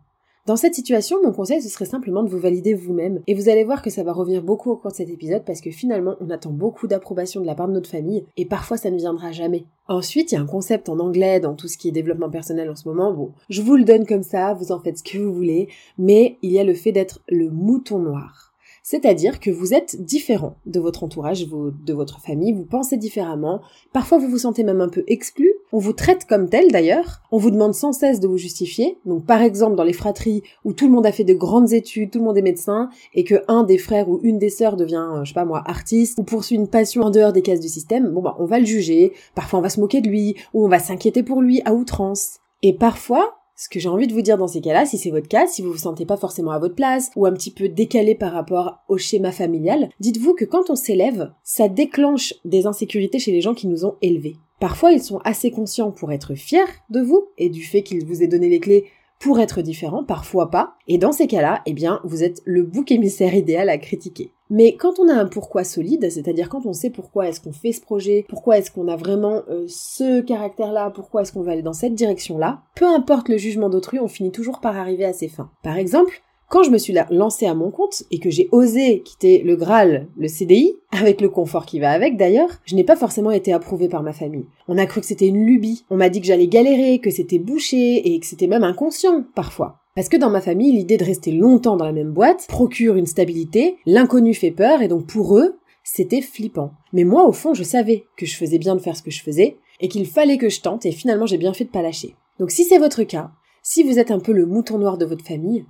Dans 0.46 0.56
cette 0.56 0.74
situation, 0.74 1.22
mon 1.22 1.32
conseil, 1.32 1.62
ce 1.62 1.70
serait 1.70 1.86
simplement 1.86 2.22
de 2.22 2.28
vous 2.28 2.38
valider 2.38 2.74
vous-même. 2.74 3.22
Et 3.26 3.34
vous 3.34 3.48
allez 3.48 3.64
voir 3.64 3.80
que 3.80 3.88
ça 3.88 4.02
va 4.02 4.12
revenir 4.12 4.42
beaucoup 4.42 4.70
au 4.70 4.76
cours 4.76 4.90
de 4.90 4.96
cet 4.96 5.08
épisode 5.08 5.42
parce 5.46 5.62
que 5.62 5.70
finalement, 5.70 6.16
on 6.20 6.28
attend 6.28 6.50
beaucoup 6.50 6.86
d'approbation 6.86 7.40
de 7.40 7.46
la 7.46 7.54
part 7.54 7.66
de 7.66 7.72
notre 7.72 7.88
famille 7.88 8.26
et 8.36 8.44
parfois 8.44 8.76
ça 8.76 8.90
ne 8.90 8.98
viendra 8.98 9.32
jamais. 9.32 9.64
Ensuite, 9.88 10.32
il 10.32 10.34
y 10.34 10.38
a 10.38 10.42
un 10.42 10.46
concept 10.46 10.90
en 10.90 10.98
anglais 10.98 11.40
dans 11.40 11.54
tout 11.54 11.66
ce 11.66 11.78
qui 11.78 11.88
est 11.88 11.92
développement 11.92 12.28
personnel 12.28 12.68
en 12.68 12.76
ce 12.76 12.86
moment. 12.86 13.14
Bon, 13.14 13.32
je 13.48 13.62
vous 13.62 13.76
le 13.76 13.84
donne 13.84 14.06
comme 14.06 14.22
ça, 14.22 14.52
vous 14.52 14.70
en 14.70 14.80
faites 14.80 14.98
ce 14.98 15.02
que 15.02 15.16
vous 15.16 15.32
voulez, 15.32 15.68
mais 15.96 16.36
il 16.42 16.52
y 16.52 16.58
a 16.58 16.64
le 16.64 16.74
fait 16.74 16.92
d'être 16.92 17.22
le 17.28 17.48
mouton 17.48 17.98
noir. 17.98 18.53
C'est-à-dire 18.86 19.40
que 19.40 19.50
vous 19.50 19.72
êtes 19.72 20.04
différent 20.04 20.56
de 20.66 20.78
votre 20.78 21.04
entourage, 21.04 21.48
de 21.48 21.92
votre 21.94 22.20
famille, 22.20 22.52
vous 22.52 22.66
pensez 22.66 22.98
différemment, 22.98 23.62
parfois 23.94 24.18
vous 24.18 24.28
vous 24.28 24.36
sentez 24.36 24.62
même 24.62 24.82
un 24.82 24.90
peu 24.90 25.04
exclu, 25.06 25.54
on 25.72 25.78
vous 25.78 25.94
traite 25.94 26.26
comme 26.26 26.50
tel 26.50 26.70
d'ailleurs, 26.70 27.22
on 27.32 27.38
vous 27.38 27.50
demande 27.50 27.72
sans 27.72 27.94
cesse 27.94 28.20
de 28.20 28.28
vous 28.28 28.36
justifier, 28.36 28.98
donc 29.06 29.24
par 29.24 29.40
exemple 29.40 29.74
dans 29.74 29.84
les 29.84 29.94
fratries 29.94 30.42
où 30.66 30.74
tout 30.74 30.84
le 30.84 30.92
monde 30.92 31.06
a 31.06 31.12
fait 31.12 31.24
de 31.24 31.32
grandes 31.32 31.72
études, 31.72 32.10
tout 32.10 32.18
le 32.18 32.26
monde 32.26 32.36
est 32.36 32.42
médecin, 32.42 32.90
et 33.14 33.24
que 33.24 33.42
un 33.48 33.64
des 33.64 33.78
frères 33.78 34.10
ou 34.10 34.20
une 34.22 34.38
des 34.38 34.50
sœurs 34.50 34.76
devient, 34.76 35.08
euh, 35.14 35.24
je 35.24 35.30
sais 35.30 35.34
pas 35.34 35.46
moi, 35.46 35.62
artiste, 35.64 36.18
ou 36.18 36.22
poursuit 36.22 36.56
une 36.56 36.68
passion 36.68 37.04
en 37.04 37.10
dehors 37.10 37.32
des 37.32 37.40
cases 37.40 37.60
du 37.60 37.68
système, 37.68 38.10
bon 38.10 38.20
bah 38.20 38.36
on 38.38 38.44
va 38.44 38.58
le 38.58 38.66
juger, 38.66 39.14
parfois 39.34 39.60
on 39.60 39.62
va 39.62 39.70
se 39.70 39.80
moquer 39.80 40.02
de 40.02 40.10
lui, 40.10 40.34
ou 40.52 40.62
on 40.62 40.68
va 40.68 40.78
s'inquiéter 40.78 41.22
pour 41.22 41.40
lui 41.40 41.62
à 41.64 41.72
outrance. 41.72 42.40
Et 42.62 42.74
parfois, 42.74 43.34
ce 43.56 43.68
que 43.68 43.78
j'ai 43.78 43.88
envie 43.88 44.06
de 44.06 44.12
vous 44.12 44.22
dire 44.22 44.38
dans 44.38 44.48
ces 44.48 44.60
cas-là, 44.60 44.84
si 44.84 44.98
c'est 44.98 45.10
votre 45.10 45.28
cas, 45.28 45.46
si 45.46 45.62
vous 45.62 45.72
vous 45.72 45.78
sentez 45.78 46.06
pas 46.06 46.16
forcément 46.16 46.50
à 46.50 46.58
votre 46.58 46.74
place 46.74 47.10
ou 47.16 47.26
un 47.26 47.32
petit 47.32 47.50
peu 47.50 47.68
décalé 47.68 48.14
par 48.14 48.32
rapport 48.32 48.78
au 48.88 48.98
schéma 48.98 49.32
familial, 49.32 49.90
dites-vous 50.00 50.34
que 50.34 50.44
quand 50.44 50.70
on 50.70 50.76
s'élève, 50.76 51.32
ça 51.42 51.68
déclenche 51.68 52.34
des 52.44 52.66
insécurités 52.66 53.18
chez 53.18 53.32
les 53.32 53.40
gens 53.40 53.54
qui 53.54 53.68
nous 53.68 53.84
ont 53.84 53.96
élevés. 54.02 54.36
Parfois, 54.60 54.92
ils 54.92 55.02
sont 55.02 55.18
assez 55.24 55.50
conscients 55.50 55.90
pour 55.90 56.12
être 56.12 56.34
fiers 56.34 56.60
de 56.90 57.00
vous 57.00 57.28
et 57.38 57.48
du 57.48 57.62
fait 57.62 57.82
qu'ils 57.82 58.04
vous 58.04 58.22
aient 58.22 58.28
donné 58.28 58.48
les 58.48 58.60
clés 58.60 58.86
pour 59.18 59.40
être 59.40 59.62
différent, 59.62 60.04
parfois 60.04 60.50
pas. 60.50 60.74
Et 60.86 60.98
dans 60.98 61.12
ces 61.12 61.26
cas-là, 61.26 61.62
eh 61.66 61.72
bien, 61.72 62.00
vous 62.04 62.22
êtes 62.22 62.42
le 62.44 62.62
bouc 62.62 62.92
émissaire 62.92 63.34
idéal 63.34 63.68
à 63.68 63.78
critiquer. 63.78 64.32
Mais 64.50 64.76
quand 64.76 64.98
on 64.98 65.08
a 65.08 65.14
un 65.14 65.26
pourquoi 65.26 65.64
solide, 65.64 66.10
c'est-à-dire 66.10 66.48
quand 66.48 66.66
on 66.66 66.74
sait 66.74 66.90
pourquoi 66.90 67.28
est-ce 67.28 67.40
qu'on 67.40 67.52
fait 67.52 67.72
ce 67.72 67.80
projet, 67.80 68.26
pourquoi 68.28 68.58
est-ce 68.58 68.70
qu'on 68.70 68.88
a 68.88 68.96
vraiment 68.96 69.42
euh, 69.48 69.64
ce 69.68 70.20
caractère-là, 70.20 70.90
pourquoi 70.90 71.22
est-ce 71.22 71.32
qu'on 71.32 71.42
va 71.42 71.52
aller 71.52 71.62
dans 71.62 71.72
cette 71.72 71.94
direction-là, 71.94 72.60
peu 72.76 72.86
importe 72.86 73.28
le 73.28 73.38
jugement 73.38 73.70
d'autrui, 73.70 73.98
on 73.98 74.08
finit 74.08 74.32
toujours 74.32 74.60
par 74.60 74.76
arriver 74.76 75.06
à 75.06 75.14
ses 75.14 75.28
fins. 75.28 75.50
Par 75.62 75.78
exemple, 75.78 76.22
quand 76.54 76.62
je 76.62 76.70
me 76.70 76.78
suis 76.78 76.94
lancée 77.10 77.46
à 77.46 77.54
mon 77.54 77.72
compte 77.72 78.04
et 78.12 78.20
que 78.20 78.30
j'ai 78.30 78.48
osé 78.52 79.00
quitter 79.00 79.42
le 79.42 79.56
Graal, 79.56 80.06
le 80.16 80.28
CDI, 80.28 80.76
avec 80.92 81.20
le 81.20 81.28
confort 81.28 81.66
qui 81.66 81.80
va 81.80 81.90
avec 81.90 82.16
d'ailleurs, 82.16 82.48
je 82.64 82.76
n'ai 82.76 82.84
pas 82.84 82.94
forcément 82.94 83.32
été 83.32 83.52
approuvée 83.52 83.88
par 83.88 84.04
ma 84.04 84.12
famille. 84.12 84.46
On 84.68 84.78
a 84.78 84.86
cru 84.86 85.00
que 85.00 85.06
c'était 85.08 85.26
une 85.26 85.44
lubie, 85.44 85.84
on 85.90 85.96
m'a 85.96 86.10
dit 86.10 86.20
que 86.20 86.28
j'allais 86.28 86.46
galérer, 86.46 87.00
que 87.00 87.10
c'était 87.10 87.40
bouché 87.40 88.14
et 88.14 88.20
que 88.20 88.26
c'était 88.26 88.46
même 88.46 88.62
inconscient 88.62 89.24
parfois. 89.34 89.80
Parce 89.96 90.08
que 90.08 90.16
dans 90.16 90.30
ma 90.30 90.40
famille, 90.40 90.70
l'idée 90.70 90.96
de 90.96 91.04
rester 91.04 91.32
longtemps 91.32 91.76
dans 91.76 91.86
la 91.86 91.90
même 91.90 92.12
boîte 92.12 92.46
procure 92.46 92.94
une 92.94 93.06
stabilité, 93.06 93.78
l'inconnu 93.84 94.32
fait 94.32 94.52
peur 94.52 94.80
et 94.80 94.86
donc 94.86 95.06
pour 95.08 95.36
eux, 95.36 95.58
c'était 95.82 96.20
flippant. 96.20 96.70
Mais 96.92 97.02
moi, 97.02 97.26
au 97.26 97.32
fond, 97.32 97.54
je 97.54 97.64
savais 97.64 98.04
que 98.16 98.26
je 98.26 98.36
faisais 98.36 98.58
bien 98.58 98.76
de 98.76 98.80
faire 98.80 98.96
ce 98.96 99.02
que 99.02 99.10
je 99.10 99.24
faisais 99.24 99.56
et 99.80 99.88
qu'il 99.88 100.06
fallait 100.06 100.38
que 100.38 100.48
je 100.48 100.60
tente 100.60 100.86
et 100.86 100.92
finalement 100.92 101.26
j'ai 101.26 101.36
bien 101.36 101.52
fait 101.52 101.64
de 101.64 101.70
pas 101.70 101.82
lâcher. 101.82 102.14
Donc 102.38 102.52
si 102.52 102.62
c'est 102.62 102.78
votre 102.78 103.02
cas, 103.02 103.32
si 103.64 103.82
vous 103.82 103.98
êtes 103.98 104.12
un 104.12 104.20
peu 104.20 104.30
le 104.30 104.46
mouton 104.46 104.78
noir 104.78 104.98
de 104.98 105.04
votre 105.04 105.24
famille, 105.24 105.64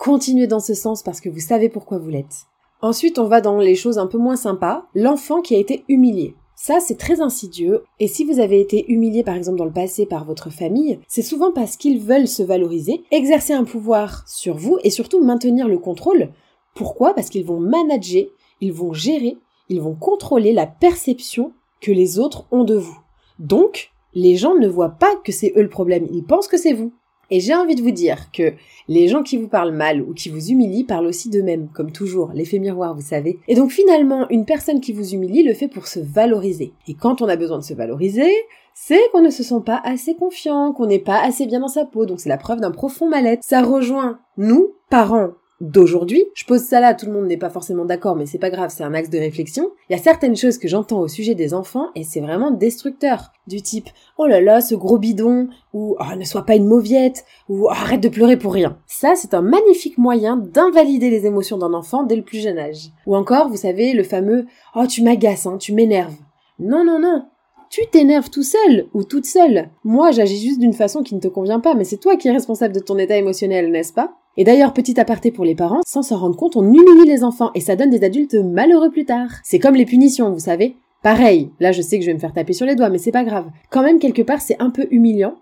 Continuez 0.00 0.46
dans 0.46 0.60
ce 0.60 0.72
sens 0.72 1.02
parce 1.02 1.20
que 1.20 1.28
vous 1.28 1.40
savez 1.40 1.68
pourquoi 1.68 1.98
vous 1.98 2.08
l'êtes. 2.08 2.46
Ensuite, 2.80 3.18
on 3.18 3.26
va 3.26 3.42
dans 3.42 3.58
les 3.58 3.74
choses 3.74 3.98
un 3.98 4.06
peu 4.06 4.16
moins 4.16 4.34
sympas. 4.34 4.86
L'enfant 4.94 5.42
qui 5.42 5.54
a 5.54 5.58
été 5.58 5.84
humilié. 5.88 6.34
Ça, 6.56 6.80
c'est 6.80 6.96
très 6.96 7.20
insidieux. 7.20 7.84
Et 7.98 8.08
si 8.08 8.24
vous 8.24 8.40
avez 8.40 8.62
été 8.62 8.90
humilié, 8.90 9.22
par 9.22 9.34
exemple, 9.34 9.58
dans 9.58 9.66
le 9.66 9.72
passé 9.74 10.06
par 10.06 10.24
votre 10.24 10.48
famille, 10.48 11.00
c'est 11.06 11.20
souvent 11.20 11.52
parce 11.52 11.76
qu'ils 11.76 12.00
veulent 12.00 12.28
se 12.28 12.42
valoriser, 12.42 13.02
exercer 13.10 13.52
un 13.52 13.64
pouvoir 13.64 14.26
sur 14.26 14.56
vous 14.56 14.78
et 14.84 14.88
surtout 14.88 15.22
maintenir 15.22 15.68
le 15.68 15.76
contrôle. 15.76 16.30
Pourquoi? 16.74 17.12
Parce 17.12 17.28
qu'ils 17.28 17.44
vont 17.44 17.60
manager, 17.60 18.24
ils 18.62 18.72
vont 18.72 18.94
gérer, 18.94 19.36
ils 19.68 19.82
vont 19.82 19.94
contrôler 19.94 20.54
la 20.54 20.66
perception 20.66 21.52
que 21.82 21.92
les 21.92 22.18
autres 22.18 22.46
ont 22.52 22.64
de 22.64 22.76
vous. 22.76 22.98
Donc, 23.38 23.90
les 24.14 24.36
gens 24.36 24.54
ne 24.54 24.66
voient 24.66 24.96
pas 24.98 25.14
que 25.16 25.30
c'est 25.30 25.52
eux 25.56 25.62
le 25.62 25.68
problème, 25.68 26.08
ils 26.10 26.24
pensent 26.24 26.48
que 26.48 26.56
c'est 26.56 26.72
vous. 26.72 26.90
Et 27.30 27.40
j'ai 27.40 27.54
envie 27.54 27.74
de 27.74 27.82
vous 27.82 27.90
dire 27.90 28.30
que 28.32 28.54
les 28.88 29.08
gens 29.08 29.22
qui 29.22 29.36
vous 29.36 29.48
parlent 29.48 29.74
mal 29.74 30.02
ou 30.02 30.14
qui 30.14 30.28
vous 30.28 30.48
humilient 30.48 30.84
parlent 30.84 31.06
aussi 31.06 31.30
d'eux-mêmes, 31.30 31.68
comme 31.72 31.92
toujours, 31.92 32.30
l'effet 32.34 32.58
miroir, 32.58 32.94
vous 32.94 33.02
savez. 33.02 33.38
Et 33.48 33.54
donc 33.54 33.70
finalement, 33.70 34.28
une 34.30 34.44
personne 34.44 34.80
qui 34.80 34.92
vous 34.92 35.14
humilie 35.14 35.42
le 35.42 35.54
fait 35.54 35.68
pour 35.68 35.86
se 35.86 36.00
valoriser. 36.00 36.72
Et 36.88 36.94
quand 36.94 37.22
on 37.22 37.28
a 37.28 37.36
besoin 37.36 37.58
de 37.58 37.64
se 37.64 37.74
valoriser, 37.74 38.32
c'est 38.74 39.00
qu'on 39.12 39.22
ne 39.22 39.30
se 39.30 39.42
sent 39.42 39.62
pas 39.64 39.80
assez 39.84 40.14
confiant, 40.14 40.72
qu'on 40.72 40.86
n'est 40.86 40.98
pas 40.98 41.20
assez 41.22 41.46
bien 41.46 41.60
dans 41.60 41.68
sa 41.68 41.84
peau, 41.84 42.06
donc 42.06 42.20
c'est 42.20 42.28
la 42.28 42.36
preuve 42.36 42.60
d'un 42.60 42.70
profond 42.70 43.08
mal-être. 43.08 43.44
Ça 43.44 43.62
rejoint 43.62 44.18
nous, 44.36 44.74
parents 44.88 45.30
d'aujourd'hui. 45.60 46.24
Je 46.34 46.44
pose 46.44 46.62
ça 46.62 46.80
là, 46.80 46.94
tout 46.94 47.06
le 47.06 47.12
monde 47.12 47.26
n'est 47.26 47.36
pas 47.36 47.50
forcément 47.50 47.84
d'accord, 47.84 48.16
mais 48.16 48.26
c'est 48.26 48.38
pas 48.38 48.50
grave, 48.50 48.72
c'est 48.74 48.82
un 48.82 48.94
axe 48.94 49.10
de 49.10 49.18
réflexion. 49.18 49.70
Il 49.88 49.96
y 49.96 49.98
a 49.98 50.02
certaines 50.02 50.36
choses 50.36 50.58
que 50.58 50.68
j'entends 50.68 51.00
au 51.00 51.08
sujet 51.08 51.34
des 51.34 51.54
enfants 51.54 51.88
et 51.94 52.04
c'est 52.04 52.20
vraiment 52.20 52.50
destructeur. 52.50 53.32
Du 53.46 53.62
type, 53.62 53.88
oh 54.16 54.26
là 54.26 54.40
là, 54.40 54.60
ce 54.60 54.74
gros 54.74 54.98
bidon, 54.98 55.48
ou 55.72 55.96
oh, 55.98 56.16
ne 56.16 56.24
sois 56.24 56.46
pas 56.46 56.54
une 56.54 56.66
mauviette, 56.66 57.24
ou 57.48 57.66
oh, 57.66 57.70
arrête 57.70 58.00
de 58.00 58.08
pleurer 58.08 58.38
pour 58.38 58.54
rien. 58.54 58.78
Ça, 58.86 59.14
c'est 59.16 59.34
un 59.34 59.42
magnifique 59.42 59.98
moyen 59.98 60.36
d'invalider 60.36 61.10
les 61.10 61.26
émotions 61.26 61.58
d'un 61.58 61.74
enfant 61.74 62.04
dès 62.04 62.16
le 62.16 62.22
plus 62.22 62.40
jeune 62.40 62.58
âge. 62.58 62.90
Ou 63.06 63.16
encore, 63.16 63.48
vous 63.48 63.56
savez, 63.56 63.92
le 63.92 64.04
fameux, 64.04 64.46
oh 64.74 64.86
tu 64.86 65.02
m'agaces, 65.02 65.46
hein, 65.46 65.58
tu 65.58 65.74
m'énerves. 65.74 66.14
Non, 66.58 66.84
non, 66.84 66.98
non, 66.98 67.24
tu 67.70 67.82
t'énerves 67.86 68.30
tout 68.30 68.42
seul 68.42 68.88
ou 68.94 69.04
toute 69.04 69.26
seule. 69.26 69.70
Moi, 69.84 70.10
j'agis 70.10 70.40
juste 70.40 70.58
d'une 70.58 70.72
façon 70.72 71.02
qui 71.04 71.14
ne 71.14 71.20
te 71.20 71.28
convient 71.28 71.60
pas, 71.60 71.74
mais 71.74 71.84
c'est 71.84 71.98
toi 71.98 72.16
qui 72.16 72.26
es 72.26 72.32
responsable 72.32 72.74
de 72.74 72.80
ton 72.80 72.98
état 72.98 73.16
émotionnel, 73.16 73.70
n'est-ce 73.70 73.92
pas? 73.92 74.16
Et 74.36 74.42
d'ailleurs, 74.44 74.72
petit 74.72 74.98
aparté 74.98 75.30
pour 75.30 75.44
les 75.44 75.54
parents, 75.54 75.80
sans 75.86 76.02
s'en 76.02 76.18
rendre 76.18 76.36
compte, 76.36 76.56
on 76.56 76.64
humilie 76.64 77.06
les 77.06 77.22
enfants 77.22 77.52
et 77.54 77.60
ça 77.60 77.76
donne 77.76 77.90
des 77.90 78.02
adultes 78.02 78.34
malheureux 78.34 78.90
plus 78.90 79.04
tard. 79.04 79.28
C'est 79.44 79.60
comme 79.60 79.76
les 79.76 79.86
punitions, 79.86 80.32
vous 80.32 80.40
savez? 80.40 80.76
Pareil, 81.02 81.50
là 81.60 81.72
je 81.72 81.80
sais 81.80 81.98
que 81.98 82.04
je 82.04 82.10
vais 82.10 82.14
me 82.14 82.20
faire 82.20 82.32
taper 82.32 82.52
sur 82.52 82.66
les 82.66 82.74
doigts, 82.74 82.90
mais 82.90 82.98
c'est 82.98 83.12
pas 83.12 83.24
grave. 83.24 83.46
Quand 83.70 83.82
même, 83.82 84.00
quelque 84.00 84.22
part, 84.22 84.40
c'est 84.40 84.60
un 84.60 84.70
peu 84.70 84.86
humiliant 84.90 85.36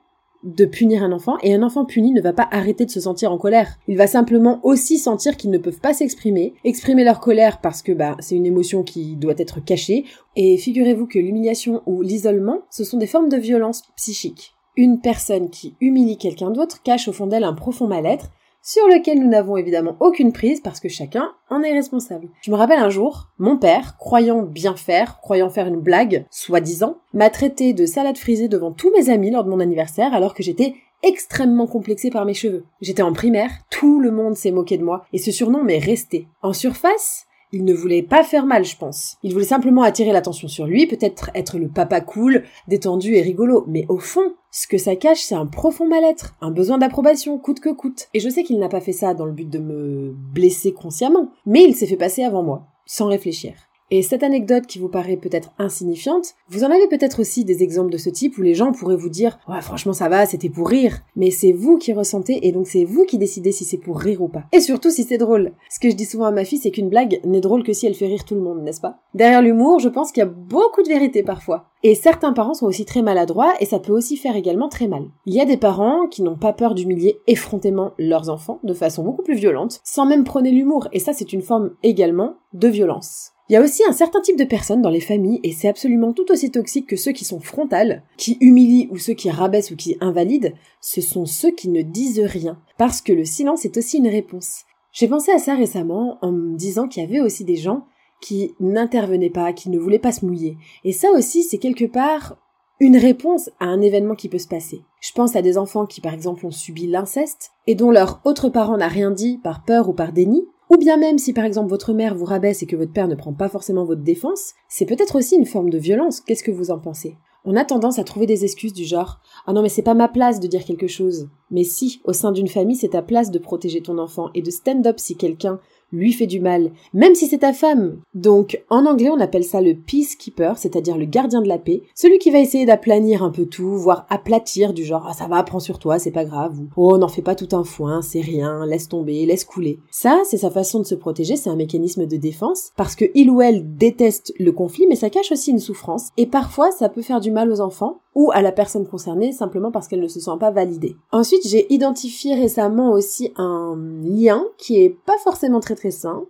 de 0.44 0.64
punir 0.64 1.02
un 1.02 1.12
enfant 1.12 1.36
et 1.42 1.54
un 1.54 1.62
enfant 1.62 1.84
puni 1.84 2.12
ne 2.12 2.20
va 2.20 2.32
pas 2.32 2.48
arrêter 2.50 2.84
de 2.84 2.90
se 2.90 3.00
sentir 3.00 3.32
en 3.32 3.38
colère. 3.38 3.78
Il 3.88 3.96
va 3.96 4.06
simplement 4.06 4.60
aussi 4.62 4.98
sentir 4.98 5.36
qu'ils 5.36 5.50
ne 5.50 5.58
peuvent 5.58 5.80
pas 5.80 5.94
s'exprimer, 5.94 6.54
exprimer 6.64 7.04
leur 7.04 7.20
colère 7.20 7.60
parce 7.60 7.82
que 7.82 7.92
bah 7.92 8.16
c'est 8.20 8.36
une 8.36 8.46
émotion 8.46 8.82
qui 8.82 9.16
doit 9.16 9.34
être 9.38 9.64
cachée 9.64 10.04
et 10.36 10.56
figurez-vous 10.56 11.06
que 11.06 11.18
l'humiliation 11.18 11.82
ou 11.86 12.02
l'isolement, 12.02 12.60
ce 12.70 12.84
sont 12.84 12.98
des 12.98 13.06
formes 13.06 13.28
de 13.28 13.36
violence 13.36 13.82
psychique. 13.96 14.54
Une 14.76 15.00
personne 15.00 15.50
qui 15.50 15.74
humilie 15.80 16.18
quelqu'un 16.18 16.50
d'autre 16.50 16.82
cache 16.82 17.08
au 17.08 17.12
fond 17.12 17.26
d'elle 17.26 17.44
un 17.44 17.54
profond 17.54 17.88
mal-être 17.88 18.30
sur 18.68 18.86
lequel 18.86 19.18
nous 19.18 19.30
n'avons 19.30 19.56
évidemment 19.56 19.96
aucune 19.98 20.30
prise 20.30 20.60
parce 20.60 20.78
que 20.78 20.90
chacun 20.90 21.32
en 21.48 21.62
est 21.62 21.72
responsable. 21.72 22.28
Je 22.42 22.50
me 22.50 22.56
rappelle 22.56 22.80
un 22.80 22.90
jour, 22.90 23.28
mon 23.38 23.56
père, 23.56 23.96
croyant 23.96 24.42
bien 24.42 24.76
faire, 24.76 25.20
croyant 25.22 25.48
faire 25.48 25.68
une 25.68 25.80
blague, 25.80 26.26
soi-disant, 26.30 26.98
m'a 27.14 27.30
traité 27.30 27.72
de 27.72 27.86
salade 27.86 28.18
frisée 28.18 28.46
devant 28.46 28.72
tous 28.72 28.92
mes 28.94 29.08
amis 29.08 29.30
lors 29.30 29.44
de 29.44 29.48
mon 29.48 29.60
anniversaire 29.60 30.12
alors 30.12 30.34
que 30.34 30.42
j'étais 30.42 30.74
extrêmement 31.02 31.66
complexée 31.66 32.10
par 32.10 32.26
mes 32.26 32.34
cheveux. 32.34 32.66
J'étais 32.82 33.00
en 33.00 33.14
primaire, 33.14 33.52
tout 33.70 34.00
le 34.00 34.10
monde 34.10 34.36
s'est 34.36 34.50
moqué 34.50 34.76
de 34.76 34.84
moi 34.84 35.06
et 35.14 35.18
ce 35.18 35.30
surnom 35.30 35.64
m'est 35.64 35.78
resté. 35.78 36.28
En 36.42 36.52
surface, 36.52 37.24
il 37.52 37.64
ne 37.64 37.74
voulait 37.74 38.02
pas 38.02 38.24
faire 38.24 38.46
mal, 38.46 38.64
je 38.64 38.76
pense. 38.76 39.16
Il 39.22 39.32
voulait 39.32 39.44
simplement 39.44 39.82
attirer 39.82 40.12
l'attention 40.12 40.48
sur 40.48 40.66
lui, 40.66 40.86
peut-être 40.86 41.30
être 41.34 41.58
le 41.58 41.68
papa 41.68 42.00
cool, 42.00 42.44
détendu 42.66 43.14
et 43.14 43.22
rigolo. 43.22 43.64
Mais 43.68 43.86
au 43.88 43.98
fond, 43.98 44.34
ce 44.50 44.66
que 44.66 44.78
ça 44.78 44.96
cache, 44.96 45.22
c'est 45.22 45.34
un 45.34 45.46
profond 45.46 45.86
mal-être, 45.86 46.36
un 46.40 46.50
besoin 46.50 46.78
d'approbation, 46.78 47.38
coûte 47.38 47.60
que 47.60 47.70
coûte. 47.70 48.08
Et 48.14 48.20
je 48.20 48.28
sais 48.28 48.42
qu'il 48.42 48.58
n'a 48.58 48.68
pas 48.68 48.80
fait 48.80 48.92
ça 48.92 49.14
dans 49.14 49.26
le 49.26 49.32
but 49.32 49.48
de 49.48 49.58
me 49.58 50.12
blesser 50.12 50.72
consciemment, 50.72 51.30
mais 51.46 51.64
il 51.64 51.74
s'est 51.74 51.86
fait 51.86 51.96
passer 51.96 52.24
avant 52.24 52.42
moi, 52.42 52.66
sans 52.86 53.06
réfléchir. 53.06 53.67
Et 53.90 54.02
cette 54.02 54.22
anecdote 54.22 54.66
qui 54.66 54.78
vous 54.78 54.88
paraît 54.88 55.16
peut-être 55.16 55.50
insignifiante, 55.58 56.34
vous 56.48 56.62
en 56.64 56.70
avez 56.70 56.88
peut-être 56.88 57.20
aussi 57.20 57.44
des 57.44 57.62
exemples 57.62 57.90
de 57.90 57.96
ce 57.96 58.10
type 58.10 58.36
où 58.36 58.42
les 58.42 58.54
gens 58.54 58.72
pourraient 58.72 58.96
vous 58.96 59.08
dire 59.08 59.38
ouais 59.48 59.62
franchement 59.62 59.94
ça 59.94 60.10
va, 60.10 60.26
c'était 60.26 60.50
pour 60.50 60.68
rire. 60.68 61.00
Mais 61.16 61.30
c'est 61.30 61.52
vous 61.52 61.78
qui 61.78 61.92
ressentez 61.92 62.46
et 62.46 62.52
donc 62.52 62.66
c'est 62.66 62.84
vous 62.84 63.04
qui 63.04 63.16
décidez 63.16 63.50
si 63.50 63.64
c'est 63.64 63.78
pour 63.78 63.98
rire 63.98 64.20
ou 64.22 64.28
pas. 64.28 64.44
Et 64.52 64.60
surtout 64.60 64.90
si 64.90 65.04
c'est 65.04 65.16
drôle. 65.16 65.52
Ce 65.70 65.80
que 65.80 65.88
je 65.90 65.96
dis 65.96 66.04
souvent 66.04 66.26
à 66.26 66.30
ma 66.30 66.44
fille 66.44 66.58
c'est 66.58 66.70
qu'une 66.70 66.90
blague 66.90 67.20
n'est 67.24 67.40
drôle 67.40 67.62
que 67.62 67.72
si 67.72 67.86
elle 67.86 67.94
fait 67.94 68.06
rire 68.06 68.24
tout 68.24 68.34
le 68.34 68.42
monde, 68.42 68.62
n'est-ce 68.62 68.80
pas? 68.80 68.98
Derrière 69.14 69.42
l'humour, 69.42 69.78
je 69.78 69.88
pense 69.88 70.12
qu'il 70.12 70.20
y 70.20 70.26
a 70.26 70.30
beaucoup 70.30 70.82
de 70.82 70.88
vérité 70.88 71.22
parfois. 71.22 71.66
Et 71.82 71.94
certains 71.94 72.32
parents 72.32 72.54
sont 72.54 72.66
aussi 72.66 72.84
très 72.84 73.02
maladroits 73.02 73.54
et 73.60 73.64
ça 73.64 73.78
peut 73.78 73.92
aussi 73.92 74.16
faire 74.16 74.36
également 74.36 74.68
très 74.68 74.88
mal. 74.88 75.04
Il 75.26 75.34
y 75.34 75.40
a 75.40 75.44
des 75.44 75.56
parents 75.56 76.08
qui 76.08 76.22
n'ont 76.22 76.36
pas 76.36 76.52
peur 76.52 76.74
d'humilier 76.74 77.20
effrontément 77.26 77.92
leurs 77.98 78.28
enfants 78.28 78.58
de 78.64 78.74
façon 78.74 79.04
beaucoup 79.04 79.22
plus 79.22 79.36
violente, 79.36 79.80
sans 79.84 80.04
même 80.04 80.24
prôner 80.24 80.50
l'humour, 80.50 80.88
et 80.92 80.98
ça 80.98 81.12
c'est 81.12 81.32
une 81.32 81.42
forme 81.42 81.70
également 81.82 82.34
de 82.52 82.68
violence. 82.68 83.32
Il 83.48 83.54
y 83.54 83.56
a 83.56 83.62
aussi 83.62 83.82
un 83.88 83.92
certain 83.92 84.20
type 84.20 84.36
de 84.36 84.44
personnes 84.44 84.82
dans 84.82 84.90
les 84.90 85.00
familles, 85.00 85.40
et 85.42 85.52
c'est 85.52 85.68
absolument 85.68 86.12
tout 86.12 86.30
aussi 86.30 86.50
toxique 86.50 86.86
que 86.86 86.96
ceux 86.96 87.12
qui 87.12 87.24
sont 87.24 87.40
frontales, 87.40 88.02
qui 88.18 88.36
humilient 88.40 88.88
ou 88.90 88.98
ceux 88.98 89.14
qui 89.14 89.30
rabaissent 89.30 89.70
ou 89.70 89.76
qui 89.76 89.96
invalident, 90.00 90.52
ce 90.80 91.00
sont 91.00 91.24
ceux 91.24 91.50
qui 91.52 91.70
ne 91.70 91.80
disent 91.80 92.20
rien, 92.20 92.60
parce 92.76 93.00
que 93.00 93.12
le 93.12 93.24
silence 93.24 93.64
est 93.64 93.78
aussi 93.78 93.98
une 93.98 94.08
réponse. 94.08 94.64
J'ai 94.92 95.08
pensé 95.08 95.32
à 95.32 95.38
ça 95.38 95.54
récemment 95.54 96.18
en 96.20 96.30
me 96.30 96.56
disant 96.56 96.88
qu'il 96.88 97.02
y 97.02 97.06
avait 97.06 97.20
aussi 97.20 97.44
des 97.44 97.56
gens 97.56 97.86
qui 98.20 98.54
n'intervenaient 98.60 99.30
pas, 99.30 99.52
qui 99.52 99.70
ne 99.70 99.78
voulaient 99.78 99.98
pas 99.98 100.12
se 100.12 100.26
mouiller. 100.26 100.56
Et 100.84 100.92
ça 100.92 101.08
aussi, 101.12 101.42
c'est 101.42 101.58
quelque 101.58 101.84
part 101.84 102.36
une 102.80 102.96
réponse 102.96 103.50
à 103.60 103.66
un 103.66 103.80
événement 103.80 104.14
qui 104.14 104.28
peut 104.28 104.38
se 104.38 104.48
passer. 104.48 104.82
Je 105.00 105.12
pense 105.12 105.36
à 105.36 105.42
des 105.42 105.58
enfants 105.58 105.86
qui 105.86 106.00
par 106.00 106.14
exemple 106.14 106.46
ont 106.46 106.50
subi 106.50 106.86
l'inceste 106.86 107.52
et 107.66 107.74
dont 107.74 107.90
leur 107.90 108.20
autre 108.24 108.48
parent 108.48 108.76
n'a 108.76 108.88
rien 108.88 109.10
dit 109.10 109.38
par 109.42 109.64
peur 109.64 109.88
ou 109.88 109.92
par 109.92 110.12
déni, 110.12 110.46
ou 110.70 110.76
bien 110.76 110.96
même 110.96 111.18
si 111.18 111.32
par 111.32 111.44
exemple 111.44 111.70
votre 111.70 111.92
mère 111.92 112.14
vous 112.14 112.24
rabaisse 112.24 112.62
et 112.62 112.66
que 112.66 112.76
votre 112.76 112.92
père 112.92 113.08
ne 113.08 113.14
prend 113.14 113.32
pas 113.32 113.48
forcément 113.48 113.84
votre 113.84 114.02
défense, 114.02 114.54
c'est 114.68 114.86
peut-être 114.86 115.16
aussi 115.16 115.36
une 115.36 115.46
forme 115.46 115.70
de 115.70 115.78
violence. 115.78 116.20
Qu'est-ce 116.20 116.42
que 116.42 116.50
vous 116.50 116.70
en 116.70 116.78
pensez? 116.78 117.16
On 117.44 117.56
a 117.56 117.64
tendance 117.64 117.98
à 117.98 118.04
trouver 118.04 118.26
des 118.26 118.44
excuses 118.44 118.72
du 118.72 118.84
genre 118.84 119.20
Ah 119.46 119.52
non 119.52 119.62
mais 119.62 119.68
c'est 119.68 119.82
pas 119.82 119.94
ma 119.94 120.08
place 120.08 120.40
de 120.40 120.46
dire 120.46 120.64
quelque 120.64 120.88
chose. 120.88 121.28
Mais 121.50 121.64
si, 121.64 122.00
au 122.04 122.12
sein 122.12 122.32
d'une 122.32 122.48
famille, 122.48 122.76
c'est 122.76 122.88
ta 122.88 123.02
place 123.02 123.30
de 123.30 123.38
protéger 123.38 123.80
ton 123.80 123.98
enfant 123.98 124.30
et 124.34 124.42
de 124.42 124.50
stand 124.50 124.86
up 124.86 124.98
si 124.98 125.16
quelqu'un 125.16 125.60
lui 125.92 126.12
fait 126.12 126.26
du 126.26 126.40
mal, 126.40 126.70
même 126.92 127.14
si 127.14 127.26
c'est 127.26 127.38
ta 127.38 127.52
femme. 127.52 127.98
Donc, 128.14 128.62
en 128.68 128.86
anglais, 128.86 129.10
on 129.10 129.20
appelle 129.20 129.44
ça 129.44 129.60
le 129.60 129.74
peacekeeper, 129.74 130.58
c'est-à-dire 130.58 130.98
le 130.98 131.04
gardien 131.04 131.40
de 131.40 131.48
la 131.48 131.58
paix, 131.58 131.82
celui 131.94 132.18
qui 132.18 132.30
va 132.30 132.38
essayer 132.38 132.66
d'aplanir 132.66 133.22
un 133.22 133.30
peu 133.30 133.46
tout, 133.46 133.76
voire 133.76 134.06
aplatir 134.10 134.72
du 134.72 134.84
genre, 134.84 135.06
ah, 135.08 135.14
ça 135.14 135.26
va, 135.26 135.42
prends 135.42 135.60
sur 135.60 135.78
toi, 135.78 135.98
c'est 135.98 136.10
pas 136.10 136.24
grave, 136.24 136.58
ou, 136.58 136.68
oh, 136.76 136.98
n'en 136.98 137.08
fais 137.08 137.22
pas 137.22 137.34
tout 137.34 137.56
un 137.56 137.64
foin, 137.64 138.02
c'est 138.02 138.20
rien, 138.20 138.66
laisse 138.66 138.88
tomber, 138.88 139.24
laisse 139.26 139.44
couler. 139.44 139.78
Ça, 139.90 140.22
c'est 140.24 140.38
sa 140.38 140.50
façon 140.50 140.80
de 140.80 140.86
se 140.86 140.94
protéger, 140.94 141.36
c'est 141.36 141.50
un 141.50 141.56
mécanisme 141.56 142.06
de 142.06 142.16
défense, 142.16 142.72
parce 142.76 142.94
que 142.94 143.06
il 143.14 143.30
ou 143.30 143.40
elle 143.40 143.76
déteste 143.76 144.34
le 144.38 144.52
conflit, 144.52 144.86
mais 144.88 144.96
ça 144.96 145.10
cache 145.10 145.32
aussi 145.32 145.50
une 145.50 145.58
souffrance, 145.58 146.08
et 146.16 146.26
parfois, 146.26 146.70
ça 146.70 146.88
peut 146.88 147.02
faire 147.02 147.20
du 147.20 147.30
mal 147.30 147.50
aux 147.50 147.60
enfants, 147.60 148.00
ou 148.18 148.32
à 148.32 148.42
la 148.42 148.50
personne 148.50 148.88
concernée, 148.88 149.30
simplement 149.30 149.70
parce 149.70 149.86
qu'elle 149.86 150.00
ne 150.00 150.08
se 150.08 150.18
sent 150.18 150.36
pas 150.40 150.50
validée. 150.50 150.96
Ensuite, 151.12 151.46
j'ai 151.46 151.72
identifié 151.72 152.34
récemment 152.34 152.90
aussi 152.90 153.32
un 153.36 153.78
lien 154.02 154.44
qui 154.58 154.82
est 154.82 154.90
pas 154.90 155.16
forcément 155.18 155.60
très 155.60 155.76
très 155.76 155.92
sain, 155.92 156.24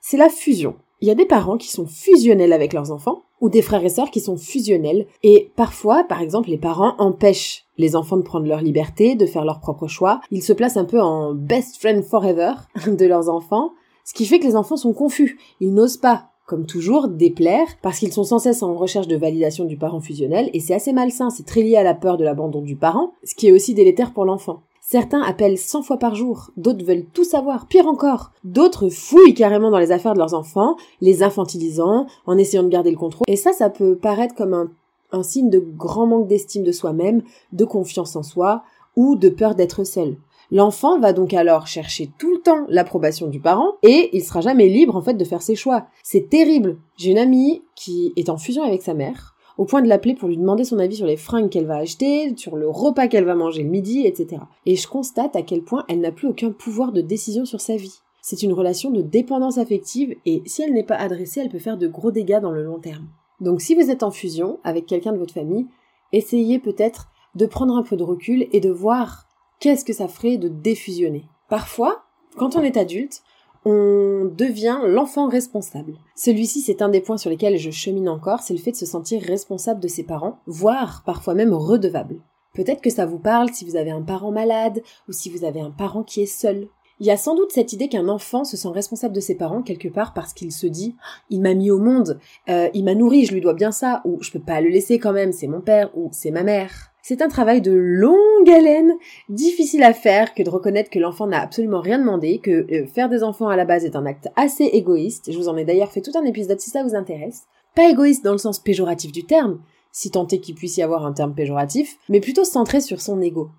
c'est 0.00 0.18
la 0.18 0.28
fusion. 0.28 0.76
Il 1.00 1.08
y 1.08 1.10
a 1.10 1.16
des 1.16 1.26
parents 1.26 1.56
qui 1.56 1.66
sont 1.66 1.88
fusionnels 1.88 2.52
avec 2.52 2.72
leurs 2.72 2.92
enfants, 2.92 3.24
ou 3.40 3.48
des 3.48 3.60
frères 3.60 3.84
et 3.84 3.88
sœurs 3.88 4.12
qui 4.12 4.20
sont 4.20 4.36
fusionnels, 4.36 5.08
et 5.24 5.50
parfois, 5.56 6.04
par 6.04 6.22
exemple, 6.22 6.48
les 6.48 6.58
parents 6.58 6.94
empêchent 6.98 7.66
les 7.76 7.96
enfants 7.96 8.18
de 8.18 8.22
prendre 8.22 8.46
leur 8.46 8.60
liberté, 8.60 9.16
de 9.16 9.26
faire 9.26 9.44
leurs 9.44 9.58
propres 9.58 9.88
choix. 9.88 10.20
Ils 10.30 10.44
se 10.44 10.52
placent 10.52 10.76
un 10.76 10.84
peu 10.84 11.00
en 11.00 11.34
best 11.34 11.78
friend 11.78 12.04
forever 12.04 12.52
de 12.86 13.04
leurs 13.04 13.28
enfants, 13.28 13.72
ce 14.04 14.14
qui 14.14 14.26
fait 14.26 14.38
que 14.38 14.46
les 14.46 14.54
enfants 14.54 14.76
sont 14.76 14.92
confus. 14.92 15.40
Ils 15.58 15.74
n'osent 15.74 15.96
pas 15.96 16.30
comme 16.46 16.64
toujours, 16.64 17.08
déplaire, 17.08 17.66
parce 17.82 17.98
qu'ils 17.98 18.12
sont 18.12 18.24
sans 18.24 18.38
cesse 18.38 18.62
en 18.62 18.74
recherche 18.74 19.08
de 19.08 19.16
validation 19.16 19.64
du 19.64 19.76
parent 19.76 20.00
fusionnel, 20.00 20.48
et 20.52 20.60
c'est 20.60 20.74
assez 20.74 20.92
malsain, 20.92 21.28
c'est 21.30 21.44
très 21.44 21.62
lié 21.62 21.76
à 21.76 21.82
la 21.82 21.94
peur 21.94 22.16
de 22.16 22.24
l'abandon 22.24 22.62
du 22.62 22.76
parent, 22.76 23.12
ce 23.24 23.34
qui 23.34 23.48
est 23.48 23.52
aussi 23.52 23.74
délétère 23.74 24.12
pour 24.12 24.24
l'enfant. 24.24 24.62
Certains 24.80 25.22
appellent 25.22 25.58
100 25.58 25.82
fois 25.82 25.96
par 25.96 26.14
jour, 26.14 26.52
d'autres 26.56 26.84
veulent 26.84 27.06
tout 27.12 27.24
savoir, 27.24 27.66
pire 27.66 27.88
encore. 27.88 28.30
D'autres 28.44 28.88
fouillent 28.88 29.34
carrément 29.34 29.72
dans 29.72 29.80
les 29.80 29.90
affaires 29.90 30.14
de 30.14 30.20
leurs 30.20 30.34
enfants, 30.34 30.76
les 31.00 31.24
infantilisant, 31.24 32.06
en 32.24 32.38
essayant 32.38 32.62
de 32.62 32.68
garder 32.68 32.92
le 32.92 32.96
contrôle. 32.96 33.24
Et 33.28 33.34
ça, 33.34 33.52
ça 33.52 33.68
peut 33.68 33.96
paraître 33.96 34.36
comme 34.36 34.54
un, 34.54 34.70
un 35.10 35.24
signe 35.24 35.50
de 35.50 35.58
grand 35.58 36.06
manque 36.06 36.28
d'estime 36.28 36.62
de 36.62 36.70
soi-même, 36.70 37.22
de 37.52 37.64
confiance 37.64 38.14
en 38.14 38.22
soi, 38.22 38.62
ou 38.94 39.16
de 39.16 39.28
peur 39.28 39.56
d'être 39.56 39.82
seul. 39.82 40.16
L'enfant 40.50 40.98
va 40.98 41.12
donc 41.12 41.34
alors 41.34 41.66
chercher 41.66 42.10
tout 42.18 42.32
le 42.32 42.40
temps 42.40 42.66
l'approbation 42.68 43.26
du 43.26 43.40
parent 43.40 43.74
et 43.82 44.10
il 44.12 44.22
sera 44.22 44.40
jamais 44.40 44.68
libre 44.68 44.96
en 44.96 45.02
fait 45.02 45.14
de 45.14 45.24
faire 45.24 45.42
ses 45.42 45.56
choix. 45.56 45.86
C'est 46.02 46.28
terrible. 46.28 46.78
J'ai 46.96 47.10
une 47.10 47.18
amie 47.18 47.62
qui 47.74 48.12
est 48.16 48.28
en 48.28 48.36
fusion 48.36 48.62
avec 48.62 48.82
sa 48.82 48.94
mère 48.94 49.36
au 49.58 49.64
point 49.64 49.82
de 49.82 49.88
l'appeler 49.88 50.14
pour 50.14 50.28
lui 50.28 50.36
demander 50.36 50.64
son 50.64 50.78
avis 50.78 50.96
sur 50.96 51.06
les 51.06 51.16
fringues 51.16 51.48
qu'elle 51.48 51.66
va 51.66 51.76
acheter, 51.76 52.34
sur 52.36 52.56
le 52.56 52.68
repas 52.68 53.08
qu'elle 53.08 53.24
va 53.24 53.34
manger 53.34 53.62
le 53.62 53.70
midi, 53.70 54.06
etc. 54.06 54.42
Et 54.66 54.76
je 54.76 54.86
constate 54.86 55.34
à 55.34 55.42
quel 55.42 55.62
point 55.62 55.84
elle 55.88 56.00
n'a 56.00 56.12
plus 56.12 56.28
aucun 56.28 56.50
pouvoir 56.50 56.92
de 56.92 57.00
décision 57.00 57.44
sur 57.44 57.60
sa 57.60 57.76
vie. 57.76 58.00
C'est 58.20 58.42
une 58.42 58.52
relation 58.52 58.90
de 58.90 59.02
dépendance 59.02 59.58
affective 59.58 60.14
et 60.26 60.42
si 60.46 60.62
elle 60.62 60.74
n'est 60.74 60.82
pas 60.82 60.96
adressée, 60.96 61.40
elle 61.40 61.48
peut 61.48 61.58
faire 61.58 61.78
de 61.78 61.86
gros 61.86 62.10
dégâts 62.10 62.40
dans 62.40 62.50
le 62.50 62.62
long 62.62 62.78
terme. 62.78 63.06
Donc 63.40 63.60
si 63.60 63.74
vous 63.74 63.90
êtes 63.90 64.02
en 64.02 64.10
fusion 64.10 64.58
avec 64.64 64.86
quelqu'un 64.86 65.12
de 65.12 65.18
votre 65.18 65.34
famille, 65.34 65.66
essayez 66.12 66.58
peut-être 66.58 67.08
de 67.34 67.46
prendre 67.46 67.76
un 67.76 67.82
peu 67.82 67.96
de 67.96 68.02
recul 68.02 68.46
et 68.52 68.60
de 68.60 68.70
voir 68.70 69.25
qu'est-ce 69.60 69.84
que 69.84 69.92
ça 69.92 70.08
ferait 70.08 70.38
de 70.38 70.48
défusionner? 70.48 71.24
Parfois, 71.48 72.04
quand 72.36 72.56
on 72.56 72.62
est 72.62 72.76
adulte, 72.76 73.22
on 73.64 74.30
devient 74.32 74.78
l'enfant 74.84 75.28
responsable. 75.28 75.94
Celui-ci, 76.14 76.60
c'est 76.60 76.82
un 76.82 76.88
des 76.88 77.00
points 77.00 77.16
sur 77.16 77.30
lesquels 77.30 77.58
je 77.58 77.70
chemine 77.70 78.08
encore, 78.08 78.40
c'est 78.40 78.54
le 78.54 78.60
fait 78.60 78.70
de 78.70 78.76
se 78.76 78.86
sentir 78.86 79.20
responsable 79.22 79.80
de 79.80 79.88
ses 79.88 80.04
parents, 80.04 80.38
voire 80.46 81.02
parfois 81.04 81.34
même 81.34 81.52
redevable. 81.52 82.20
Peut-être 82.54 82.80
que 82.80 82.90
ça 82.90 83.06
vous 83.06 83.18
parle 83.18 83.52
si 83.52 83.64
vous 83.64 83.76
avez 83.76 83.90
un 83.90 84.02
parent 84.02 84.30
malade 84.30 84.82
ou 85.08 85.12
si 85.12 85.30
vous 85.30 85.44
avez 85.44 85.60
un 85.60 85.70
parent 85.70 86.04
qui 86.04 86.22
est 86.22 86.26
seul. 86.26 86.68
Il 87.00 87.06
y 87.06 87.10
a 87.10 87.16
sans 87.16 87.34
doute 87.34 87.52
cette 87.52 87.72
idée 87.74 87.88
qu'un 87.88 88.08
enfant 88.08 88.44
se 88.44 88.56
sent 88.56 88.68
responsable 88.68 89.14
de 89.14 89.20
ses 89.20 89.34
parents 89.34 89.62
quelque 89.62 89.88
part 89.88 90.14
parce 90.14 90.32
qu'il 90.32 90.52
se 90.52 90.66
dit 90.66 90.96
il 91.28 91.42
m'a 91.42 91.52
mis 91.52 91.70
au 91.70 91.78
monde, 91.78 92.18
euh, 92.48 92.70
il 92.72 92.84
m'a 92.84 92.94
nourri, 92.94 93.26
je 93.26 93.34
lui 93.34 93.42
dois 93.42 93.52
bien 93.52 93.72
ça, 93.72 94.00
ou 94.06 94.22
je 94.22 94.30
peux 94.30 94.40
pas 94.40 94.62
le 94.62 94.70
laisser 94.70 94.98
quand 94.98 95.12
même, 95.12 95.32
c'est 95.32 95.48
mon 95.48 95.60
père 95.60 95.90
ou 95.94 96.08
c'est 96.12 96.30
ma 96.30 96.42
mère. 96.42 96.92
C'est 97.08 97.22
un 97.22 97.28
travail 97.28 97.60
de 97.60 97.70
longue 97.70 98.50
haleine, 98.50 98.92
difficile 99.28 99.84
à 99.84 99.94
faire 99.94 100.34
que 100.34 100.42
de 100.42 100.50
reconnaître 100.50 100.90
que 100.90 100.98
l'enfant 100.98 101.28
n'a 101.28 101.40
absolument 101.40 101.80
rien 101.80 102.00
demandé, 102.00 102.38
que 102.38 102.66
euh, 102.68 102.84
faire 102.88 103.08
des 103.08 103.22
enfants 103.22 103.46
à 103.46 103.54
la 103.54 103.64
base 103.64 103.84
est 103.84 103.94
un 103.94 104.06
acte 104.06 104.26
assez 104.34 104.64
égoïste. 104.64 105.30
Je 105.30 105.38
vous 105.38 105.46
en 105.46 105.56
ai 105.56 105.64
d'ailleurs 105.64 105.92
fait 105.92 106.00
tout 106.00 106.18
un 106.18 106.24
épisode 106.24 106.58
si 106.58 106.68
ça 106.68 106.82
vous 106.82 106.96
intéresse. 106.96 107.44
Pas 107.76 107.88
égoïste 107.88 108.24
dans 108.24 108.32
le 108.32 108.38
sens 108.38 108.58
péjoratif 108.58 109.12
du 109.12 109.22
terme, 109.22 109.60
si 109.92 110.10
tant 110.10 110.26
est 110.26 110.40
qu'il 110.40 110.56
puisse 110.56 110.78
y 110.78 110.82
avoir 110.82 111.06
un 111.06 111.12
terme 111.12 111.32
péjoratif, 111.32 111.96
mais 112.08 112.18
plutôt 112.18 112.42
centré 112.42 112.80
sur 112.80 113.00
son 113.00 113.20
ego. 113.20 113.50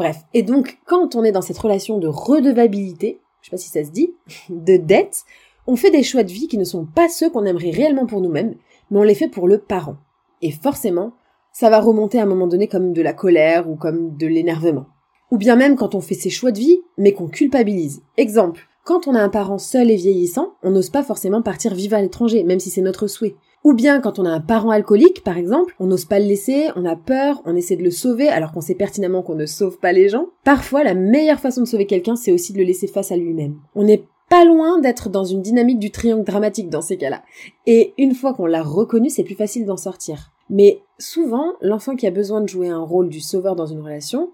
Bref. 0.00 0.16
Et 0.34 0.42
donc, 0.42 0.78
quand 0.84 1.14
on 1.14 1.22
est 1.22 1.30
dans 1.30 1.42
cette 1.42 1.58
relation 1.58 1.98
de 1.98 2.08
redevabilité, 2.08 3.20
je 3.40 3.46
sais 3.46 3.50
pas 3.52 3.56
si 3.56 3.68
ça 3.68 3.84
se 3.84 3.92
dit, 3.92 4.14
de 4.50 4.78
dette, 4.78 5.22
on 5.68 5.76
fait 5.76 5.92
des 5.92 6.02
choix 6.02 6.24
de 6.24 6.32
vie 6.32 6.48
qui 6.48 6.58
ne 6.58 6.64
sont 6.64 6.86
pas 6.86 7.08
ceux 7.08 7.30
qu'on 7.30 7.46
aimerait 7.46 7.70
réellement 7.70 8.06
pour 8.06 8.20
nous-mêmes, 8.20 8.56
mais 8.90 8.98
on 8.98 9.04
les 9.04 9.14
fait 9.14 9.28
pour 9.28 9.46
le 9.46 9.58
parent. 9.58 9.94
Et 10.42 10.50
forcément, 10.50 11.12
ça 11.58 11.70
va 11.70 11.80
remonter 11.80 12.18
à 12.18 12.24
un 12.24 12.26
moment 12.26 12.46
donné 12.46 12.68
comme 12.68 12.92
de 12.92 13.00
la 13.00 13.14
colère 13.14 13.66
ou 13.66 13.76
comme 13.76 14.14
de 14.14 14.26
l'énervement. 14.26 14.84
Ou 15.30 15.38
bien 15.38 15.56
même 15.56 15.74
quand 15.74 15.94
on 15.94 16.02
fait 16.02 16.12
ses 16.12 16.28
choix 16.28 16.52
de 16.52 16.58
vie, 16.58 16.82
mais 16.98 17.14
qu'on 17.14 17.28
culpabilise. 17.28 18.02
Exemple, 18.18 18.68
quand 18.84 19.08
on 19.08 19.14
a 19.14 19.22
un 19.22 19.30
parent 19.30 19.56
seul 19.56 19.90
et 19.90 19.96
vieillissant, 19.96 20.52
on 20.62 20.70
n'ose 20.70 20.90
pas 20.90 21.02
forcément 21.02 21.40
partir 21.40 21.74
vivre 21.74 21.96
à 21.96 22.02
l'étranger, 22.02 22.44
même 22.44 22.60
si 22.60 22.68
c'est 22.68 22.82
notre 22.82 23.06
souhait. 23.06 23.36
Ou 23.64 23.72
bien 23.72 24.02
quand 24.02 24.18
on 24.18 24.26
a 24.26 24.30
un 24.30 24.40
parent 24.40 24.68
alcoolique, 24.68 25.24
par 25.24 25.38
exemple, 25.38 25.74
on 25.80 25.86
n'ose 25.86 26.04
pas 26.04 26.18
le 26.18 26.26
laisser, 26.26 26.68
on 26.76 26.84
a 26.84 26.94
peur, 26.94 27.40
on 27.46 27.56
essaie 27.56 27.76
de 27.76 27.84
le 27.84 27.90
sauver 27.90 28.28
alors 28.28 28.52
qu'on 28.52 28.60
sait 28.60 28.74
pertinemment 28.74 29.22
qu'on 29.22 29.34
ne 29.34 29.46
sauve 29.46 29.78
pas 29.78 29.92
les 29.92 30.10
gens. 30.10 30.26
Parfois, 30.44 30.84
la 30.84 30.92
meilleure 30.92 31.40
façon 31.40 31.62
de 31.62 31.66
sauver 31.66 31.86
quelqu'un, 31.86 32.16
c'est 32.16 32.32
aussi 32.32 32.52
de 32.52 32.58
le 32.58 32.64
laisser 32.64 32.86
face 32.86 33.12
à 33.12 33.16
lui-même. 33.16 33.56
On 33.74 33.84
n'est 33.84 34.04
pas 34.28 34.44
loin 34.44 34.78
d'être 34.78 35.08
dans 35.08 35.24
une 35.24 35.40
dynamique 35.40 35.78
du 35.78 35.90
triangle 35.90 36.24
dramatique 36.24 36.68
dans 36.68 36.82
ces 36.82 36.98
cas-là. 36.98 37.22
Et 37.64 37.94
une 37.96 38.14
fois 38.14 38.34
qu'on 38.34 38.44
l'a 38.44 38.62
reconnu, 38.62 39.08
c'est 39.08 39.24
plus 39.24 39.36
facile 39.36 39.64
d'en 39.64 39.78
sortir. 39.78 40.35
Mais 40.48 40.82
souvent, 40.98 41.54
l'enfant 41.60 41.96
qui 41.96 42.06
a 42.06 42.10
besoin 42.10 42.40
de 42.40 42.48
jouer 42.48 42.68
un 42.68 42.82
rôle 42.82 43.08
du 43.08 43.20
sauveur 43.20 43.56
dans 43.56 43.66
une 43.66 43.80
relation 43.80 44.30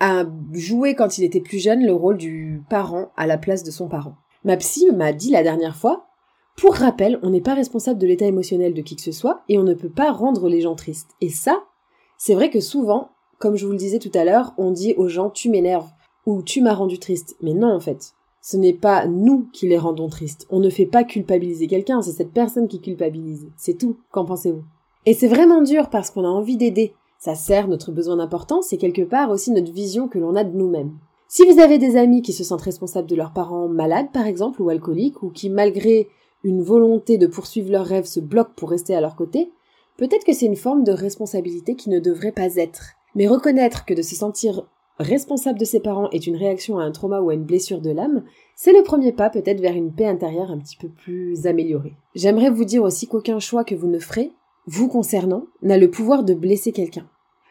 a 0.00 0.24
joué 0.52 0.94
quand 0.94 1.18
il 1.18 1.24
était 1.24 1.40
plus 1.40 1.58
jeune 1.58 1.84
le 1.84 1.92
rôle 1.92 2.16
du 2.16 2.62
parent 2.68 3.12
à 3.16 3.26
la 3.26 3.38
place 3.38 3.62
de 3.62 3.70
son 3.70 3.88
parent. 3.88 4.16
Ma 4.44 4.56
psy 4.56 4.90
m'a 4.92 5.12
dit 5.12 5.30
la 5.30 5.44
dernière 5.44 5.76
fois, 5.76 6.06
pour 6.56 6.74
rappel, 6.74 7.18
on 7.22 7.30
n'est 7.30 7.40
pas 7.40 7.54
responsable 7.54 8.00
de 8.00 8.06
l'état 8.06 8.26
émotionnel 8.26 8.74
de 8.74 8.82
qui 8.82 8.96
que 8.96 9.02
ce 9.02 9.12
soit 9.12 9.42
et 9.48 9.58
on 9.58 9.62
ne 9.62 9.74
peut 9.74 9.88
pas 9.88 10.10
rendre 10.10 10.48
les 10.48 10.60
gens 10.60 10.74
tristes. 10.74 11.10
Et 11.20 11.30
ça, 11.30 11.62
c'est 12.18 12.34
vrai 12.34 12.50
que 12.50 12.60
souvent, 12.60 13.10
comme 13.38 13.56
je 13.56 13.64
vous 13.64 13.72
le 13.72 13.78
disais 13.78 13.98
tout 13.98 14.10
à 14.14 14.24
l'heure, 14.24 14.52
on 14.58 14.70
dit 14.70 14.94
aux 14.96 15.08
gens 15.08 15.30
tu 15.30 15.48
m'énerves 15.48 15.88
ou 16.26 16.42
tu 16.42 16.60
m'as 16.60 16.74
rendu 16.74 16.98
triste. 16.98 17.36
Mais 17.40 17.54
non, 17.54 17.72
en 17.72 17.80
fait. 17.80 18.14
Ce 18.40 18.56
n'est 18.56 18.72
pas 18.72 19.06
nous 19.06 19.48
qui 19.52 19.68
les 19.68 19.78
rendons 19.78 20.08
tristes. 20.08 20.46
On 20.50 20.58
ne 20.58 20.68
fait 20.68 20.86
pas 20.86 21.04
culpabiliser 21.04 21.68
quelqu'un, 21.68 22.02
c'est 22.02 22.10
cette 22.10 22.32
personne 22.32 22.66
qui 22.66 22.80
culpabilise. 22.80 23.48
C'est 23.56 23.78
tout. 23.78 23.98
Qu'en 24.10 24.24
pensez-vous? 24.24 24.64
Et 25.04 25.14
c'est 25.14 25.28
vraiment 25.28 25.62
dur 25.62 25.90
parce 25.90 26.10
qu'on 26.10 26.24
a 26.24 26.28
envie 26.28 26.56
d'aider. 26.56 26.94
Ça 27.18 27.34
sert 27.34 27.68
notre 27.68 27.90
besoin 27.92 28.16
d'importance 28.16 28.72
et 28.72 28.78
quelque 28.78 29.02
part 29.02 29.30
aussi 29.30 29.50
notre 29.50 29.72
vision 29.72 30.08
que 30.08 30.18
l'on 30.18 30.36
a 30.36 30.44
de 30.44 30.56
nous-mêmes. 30.56 30.92
Si 31.28 31.44
vous 31.44 31.60
avez 31.60 31.78
des 31.78 31.96
amis 31.96 32.22
qui 32.22 32.32
se 32.32 32.44
sentent 32.44 32.62
responsables 32.62 33.08
de 33.08 33.16
leurs 33.16 33.32
parents 33.32 33.66
malades, 33.66 34.12
par 34.12 34.26
exemple, 34.26 34.60
ou 34.60 34.68
alcooliques, 34.68 35.22
ou 35.22 35.30
qui, 35.30 35.48
malgré 35.48 36.08
une 36.44 36.62
volonté 36.62 37.18
de 37.18 37.26
poursuivre 37.26 37.70
leurs 37.70 37.86
rêves 37.86 38.04
se 38.04 38.20
bloque 38.20 38.54
pour 38.54 38.70
rester 38.70 38.94
à 38.94 39.00
leur 39.00 39.16
côté, 39.16 39.50
peut-être 39.96 40.24
que 40.24 40.32
c'est 40.32 40.46
une 40.46 40.56
forme 40.56 40.84
de 40.84 40.92
responsabilité 40.92 41.74
qui 41.74 41.90
ne 41.90 42.00
devrait 42.00 42.32
pas 42.32 42.56
être. 42.56 42.90
Mais 43.14 43.26
reconnaître 43.26 43.84
que 43.84 43.94
de 43.94 44.02
se 44.02 44.14
sentir 44.14 44.66
responsable 44.98 45.58
de 45.58 45.64
ses 45.64 45.80
parents 45.80 46.10
est 46.10 46.26
une 46.26 46.36
réaction 46.36 46.78
à 46.78 46.84
un 46.84 46.92
trauma 46.92 47.20
ou 47.20 47.30
à 47.30 47.34
une 47.34 47.44
blessure 47.44 47.80
de 47.80 47.90
l'âme, 47.90 48.24
c'est 48.56 48.72
le 48.72 48.82
premier 48.82 49.12
pas 49.12 49.30
peut-être 49.30 49.60
vers 49.60 49.74
une 49.74 49.92
paix 49.92 50.06
intérieure 50.06 50.50
un 50.50 50.58
petit 50.58 50.76
peu 50.76 50.88
plus 50.88 51.46
améliorée. 51.46 51.94
J'aimerais 52.14 52.50
vous 52.50 52.64
dire 52.64 52.82
aussi 52.82 53.06
qu'aucun 53.06 53.38
choix 53.38 53.64
que 53.64 53.74
vous 53.74 53.88
ne 53.88 53.98
ferez, 53.98 54.32
vous 54.66 54.88
concernant, 54.88 55.46
n'a 55.62 55.78
le 55.78 55.90
pouvoir 55.90 56.24
de 56.24 56.34
blesser 56.34 56.72
quelqu'un. 56.72 57.08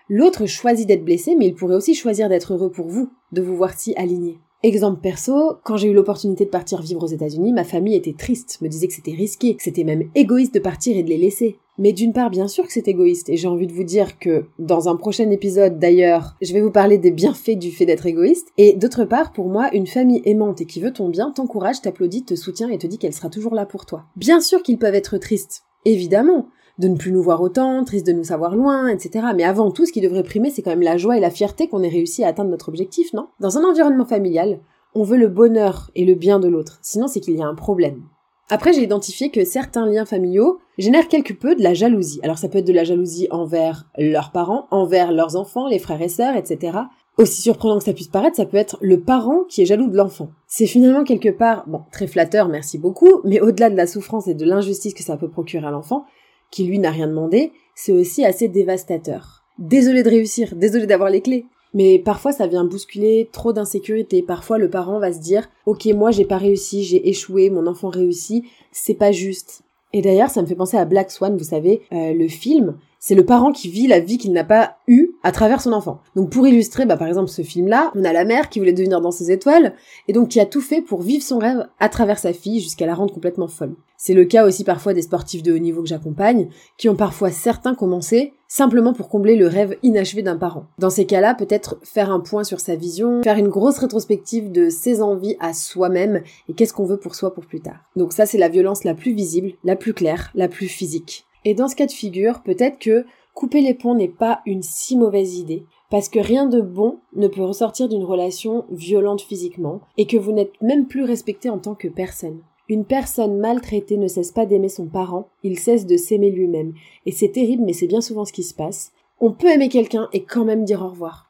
L'autre 0.09 0.45
choisit 0.45 0.87
d'être 0.87 1.05
blessé, 1.05 1.35
mais 1.35 1.47
il 1.47 1.55
pourrait 1.55 1.75
aussi 1.75 1.95
choisir 1.95 2.29
d'être 2.29 2.53
heureux 2.53 2.71
pour 2.71 2.87
vous, 2.87 3.09
de 3.31 3.41
vous 3.41 3.55
voir 3.55 3.79
si 3.79 3.95
aligné. 3.95 4.39
Exemple 4.63 5.01
perso, 5.01 5.53
quand 5.63 5.75
j'ai 5.75 5.89
eu 5.89 5.93
l'opportunité 5.93 6.45
de 6.45 6.51
partir 6.51 6.81
vivre 6.81 7.03
aux 7.03 7.07
États-Unis, 7.07 7.51
ma 7.51 7.63
famille 7.63 7.95
était 7.95 8.13
triste, 8.13 8.59
me 8.61 8.67
disait 8.67 8.87
que 8.87 8.93
c'était 8.93 9.13
risqué, 9.13 9.55
que 9.55 9.63
c'était 9.63 9.83
même 9.83 10.09
égoïste 10.13 10.53
de 10.53 10.59
partir 10.59 10.95
et 10.95 11.01
de 11.01 11.09
les 11.09 11.17
laisser. 11.17 11.57
Mais 11.79 11.93
d'une 11.93 12.13
part, 12.13 12.29
bien 12.29 12.47
sûr 12.47 12.67
que 12.67 12.73
c'est 12.73 12.87
égoïste, 12.87 13.29
et 13.29 13.37
j'ai 13.37 13.47
envie 13.47 13.65
de 13.65 13.73
vous 13.73 13.83
dire 13.83 14.19
que 14.19 14.45
dans 14.59 14.87
un 14.87 14.97
prochain 14.97 15.31
épisode 15.31 15.79
d'ailleurs, 15.79 16.35
je 16.41 16.53
vais 16.53 16.61
vous 16.61 16.69
parler 16.69 16.99
des 16.99 17.09
bienfaits 17.09 17.57
du 17.57 17.71
fait 17.71 17.87
d'être 17.87 18.05
égoïste, 18.05 18.49
et 18.59 18.73
d'autre 18.73 19.03
part, 19.03 19.31
pour 19.31 19.49
moi, 19.49 19.73
une 19.73 19.87
famille 19.87 20.21
aimante 20.25 20.61
et 20.61 20.65
qui 20.65 20.79
veut 20.79 20.93
ton 20.93 21.09
bien 21.09 21.31
t'encourage, 21.31 21.81
t'applaudit, 21.81 22.25
te 22.25 22.35
soutient 22.35 22.69
et 22.69 22.77
te 22.77 22.85
dit 22.85 22.99
qu'elle 22.99 23.15
sera 23.15 23.29
toujours 23.29 23.55
là 23.55 23.65
pour 23.65 23.87
toi. 23.87 24.03
Bien 24.15 24.41
sûr 24.41 24.61
qu'ils 24.61 24.77
peuvent 24.77 24.93
être 24.93 25.17
tristes, 25.17 25.63
évidemment, 25.85 26.49
de 26.81 26.87
ne 26.87 26.97
plus 26.97 27.11
nous 27.11 27.21
voir 27.21 27.41
autant, 27.41 27.83
triste 27.85 28.07
de 28.07 28.11
nous 28.11 28.25
savoir 28.25 28.55
loin, 28.55 28.87
etc. 28.87 29.27
Mais 29.35 29.43
avant 29.43 29.71
tout, 29.71 29.85
ce 29.85 29.91
qui 29.91 30.01
devrait 30.01 30.23
primer, 30.23 30.49
c'est 30.49 30.63
quand 30.63 30.71
même 30.71 30.81
la 30.81 30.97
joie 30.97 31.15
et 31.15 31.21
la 31.21 31.29
fierté 31.29 31.67
qu'on 31.67 31.83
ait 31.83 31.89
réussi 31.89 32.23
à 32.23 32.27
atteindre 32.27 32.49
notre 32.49 32.69
objectif, 32.69 33.13
non? 33.13 33.27
Dans 33.39 33.57
un 33.57 33.63
environnement 33.63 34.05
familial, 34.05 34.59
on 34.95 35.03
veut 35.03 35.17
le 35.17 35.27
bonheur 35.27 35.91
et 35.95 36.03
le 36.03 36.15
bien 36.15 36.39
de 36.39 36.47
l'autre, 36.47 36.79
sinon 36.81 37.07
c'est 37.07 37.21
qu'il 37.21 37.37
y 37.37 37.41
a 37.41 37.47
un 37.47 37.55
problème. 37.55 38.01
Après, 38.49 38.73
j'ai 38.73 38.81
identifié 38.81 39.29
que 39.29 39.45
certains 39.45 39.85
liens 39.85 40.05
familiaux 40.05 40.59
génèrent 40.77 41.07
quelque 41.07 41.33
peu 41.33 41.55
de 41.55 41.63
la 41.63 41.73
jalousie. 41.73 42.19
Alors 42.23 42.37
ça 42.37 42.49
peut 42.49 42.57
être 42.57 42.67
de 42.67 42.73
la 42.73 42.83
jalousie 42.83 43.29
envers 43.31 43.85
leurs 43.97 44.31
parents, 44.31 44.67
envers 44.71 45.13
leurs 45.13 45.37
enfants, 45.37 45.69
les 45.69 45.79
frères 45.79 46.01
et 46.01 46.09
sœurs, 46.09 46.35
etc. 46.35 46.79
Aussi 47.17 47.41
surprenant 47.41 47.77
que 47.77 47.85
ça 47.85 47.93
puisse 47.93 48.07
paraître, 48.09 48.35
ça 48.35 48.45
peut 48.45 48.57
être 48.57 48.77
le 48.81 48.99
parent 48.99 49.43
qui 49.47 49.61
est 49.61 49.65
jaloux 49.65 49.87
de 49.87 49.95
l'enfant. 49.95 50.31
C'est 50.47 50.65
finalement 50.65 51.03
quelque 51.03 51.29
part, 51.29 51.63
bon, 51.67 51.81
très 51.91 52.07
flatteur, 52.07 52.49
merci 52.49 52.77
beaucoup, 52.77 53.21
mais 53.23 53.39
au-delà 53.39 53.69
de 53.69 53.77
la 53.77 53.87
souffrance 53.87 54.27
et 54.27 54.33
de 54.33 54.45
l'injustice 54.45 54.93
que 54.93 55.03
ça 55.03 55.15
peut 55.15 55.29
procurer 55.29 55.67
à 55.67 55.71
l'enfant, 55.71 56.05
qui 56.51 56.65
lui 56.65 56.79
n'a 56.79 56.91
rien 56.91 57.07
demandé, 57.07 57.51
c'est 57.75 57.91
aussi 57.91 58.23
assez 58.25 58.47
dévastateur. 58.47 59.43
Désolé 59.57 60.03
de 60.03 60.09
réussir, 60.09 60.55
désolé 60.55 60.85
d'avoir 60.85 61.09
les 61.09 61.21
clés. 61.21 61.45
Mais 61.73 61.99
parfois 61.99 62.33
ça 62.33 62.47
vient 62.47 62.65
bousculer 62.65 63.29
trop 63.31 63.53
d'insécurité. 63.53 64.21
Parfois 64.21 64.57
le 64.57 64.69
parent 64.69 64.99
va 64.99 65.13
se 65.13 65.19
dire 65.19 65.49
OK, 65.65 65.85
moi 65.87 66.11
j'ai 66.11 66.25
pas 66.25 66.37
réussi, 66.37 66.83
j'ai 66.83 67.09
échoué, 67.09 67.49
mon 67.49 67.65
enfant 67.65 67.89
réussit, 67.89 68.43
c'est 68.71 68.93
pas 68.93 69.11
juste. 69.11 69.63
Et 69.93 70.01
d'ailleurs, 70.01 70.29
ça 70.29 70.41
me 70.41 70.47
fait 70.47 70.55
penser 70.55 70.77
à 70.77 70.85
Black 70.85 71.11
Swan, 71.11 71.37
vous 71.37 71.43
savez, 71.43 71.81
euh, 71.91 72.13
le 72.13 72.27
film. 72.27 72.77
C'est 73.03 73.15
le 73.15 73.25
parent 73.25 73.51
qui 73.51 73.67
vit 73.67 73.87
la 73.87 73.99
vie 73.99 74.19
qu'il 74.19 74.31
n'a 74.31 74.43
pas 74.43 74.77
eue 74.87 75.09
à 75.23 75.31
travers 75.31 75.59
son 75.59 75.73
enfant. 75.73 76.01
Donc 76.15 76.29
pour 76.29 76.45
illustrer, 76.45 76.85
bah, 76.85 76.97
par 76.97 77.07
exemple, 77.07 77.29
ce 77.29 77.41
film-là, 77.41 77.91
on 77.95 78.03
a 78.03 78.13
la 78.13 78.25
mère 78.25 78.47
qui 78.47 78.59
voulait 78.59 78.73
devenir 78.73 79.01
dans 79.01 79.09
ses 79.09 79.31
étoiles, 79.31 79.73
et 80.07 80.13
donc 80.13 80.27
qui 80.27 80.39
a 80.39 80.45
tout 80.45 80.61
fait 80.61 80.83
pour 80.83 81.01
vivre 81.01 81.23
son 81.23 81.39
rêve 81.39 81.67
à 81.79 81.89
travers 81.89 82.19
sa 82.19 82.31
fille 82.31 82.59
jusqu'à 82.59 82.85
la 82.85 82.93
rendre 82.93 83.11
complètement 83.11 83.47
folle. 83.47 83.73
C'est 83.97 84.13
le 84.13 84.25
cas 84.25 84.45
aussi 84.45 84.63
parfois 84.63 84.93
des 84.93 85.01
sportifs 85.01 85.41
de 85.41 85.51
haut 85.51 85.57
niveau 85.57 85.81
que 85.81 85.89
j'accompagne, 85.89 86.49
qui 86.77 86.89
ont 86.89 86.95
parfois 86.95 87.31
certains 87.31 87.73
commencé 87.73 88.33
simplement 88.47 88.93
pour 88.93 89.09
combler 89.09 89.35
le 89.35 89.47
rêve 89.47 89.77
inachevé 89.81 90.21
d'un 90.21 90.37
parent. 90.37 90.67
Dans 90.77 90.91
ces 90.91 91.07
cas-là, 91.07 91.33
peut-être 91.33 91.79
faire 91.81 92.11
un 92.11 92.19
point 92.19 92.43
sur 92.43 92.59
sa 92.59 92.75
vision, 92.75 93.23
faire 93.23 93.37
une 93.37 93.47
grosse 93.47 93.79
rétrospective 93.79 94.51
de 94.51 94.69
ses 94.69 95.01
envies 95.01 95.37
à 95.39 95.53
soi-même 95.53 96.21
et 96.47 96.53
qu'est-ce 96.53 96.73
qu'on 96.73 96.85
veut 96.85 96.99
pour 96.99 97.15
soi 97.15 97.33
pour 97.33 97.47
plus 97.47 97.61
tard. 97.61 97.79
Donc 97.95 98.13
ça, 98.13 98.27
c'est 98.27 98.37
la 98.37 98.49
violence 98.49 98.83
la 98.83 98.93
plus 98.93 99.15
visible, 99.15 99.53
la 99.63 99.75
plus 99.75 99.95
claire, 99.95 100.29
la 100.35 100.47
plus 100.47 100.67
physique. 100.67 101.25
Et 101.45 101.53
dans 101.53 101.67
ce 101.67 101.75
cas 101.75 101.85
de 101.85 101.91
figure, 101.91 102.41
peut-être 102.43 102.79
que 102.79 103.05
couper 103.33 103.61
les 103.61 103.73
ponts 103.73 103.95
n'est 103.95 104.07
pas 104.07 104.41
une 104.45 104.61
si 104.61 104.97
mauvaise 104.97 105.37
idée, 105.37 105.65
parce 105.89 106.09
que 106.09 106.19
rien 106.19 106.45
de 106.45 106.61
bon 106.61 106.99
ne 107.15 107.27
peut 107.27 107.43
ressortir 107.43 107.89
d'une 107.89 108.03
relation 108.03 108.65
violente 108.69 109.21
physiquement, 109.21 109.81
et 109.97 110.05
que 110.05 110.17
vous 110.17 110.31
n'êtes 110.31 110.53
même 110.61 110.87
plus 110.87 111.03
respecté 111.03 111.49
en 111.49 111.57
tant 111.57 111.75
que 111.75 111.87
personne. 111.87 112.41
Une 112.69 112.85
personne 112.85 113.37
maltraitée 113.37 113.97
ne 113.97 114.07
cesse 114.07 114.31
pas 114.31 114.45
d'aimer 114.45 114.69
son 114.69 114.87
parent, 114.87 115.27
il 115.43 115.59
cesse 115.59 115.85
de 115.85 115.97
s'aimer 115.97 116.31
lui-même. 116.31 116.73
Et 117.05 117.11
c'est 117.11 117.31
terrible, 117.33 117.63
mais 117.65 117.73
c'est 117.73 117.87
bien 117.87 117.99
souvent 117.99 118.23
ce 118.23 118.31
qui 118.31 118.43
se 118.43 118.53
passe. 118.53 118.93
On 119.19 119.33
peut 119.33 119.49
aimer 119.49 119.67
quelqu'un 119.67 120.07
et 120.13 120.23
quand 120.23 120.45
même 120.45 120.63
dire 120.63 120.81
au 120.81 120.87
revoir. 120.87 121.29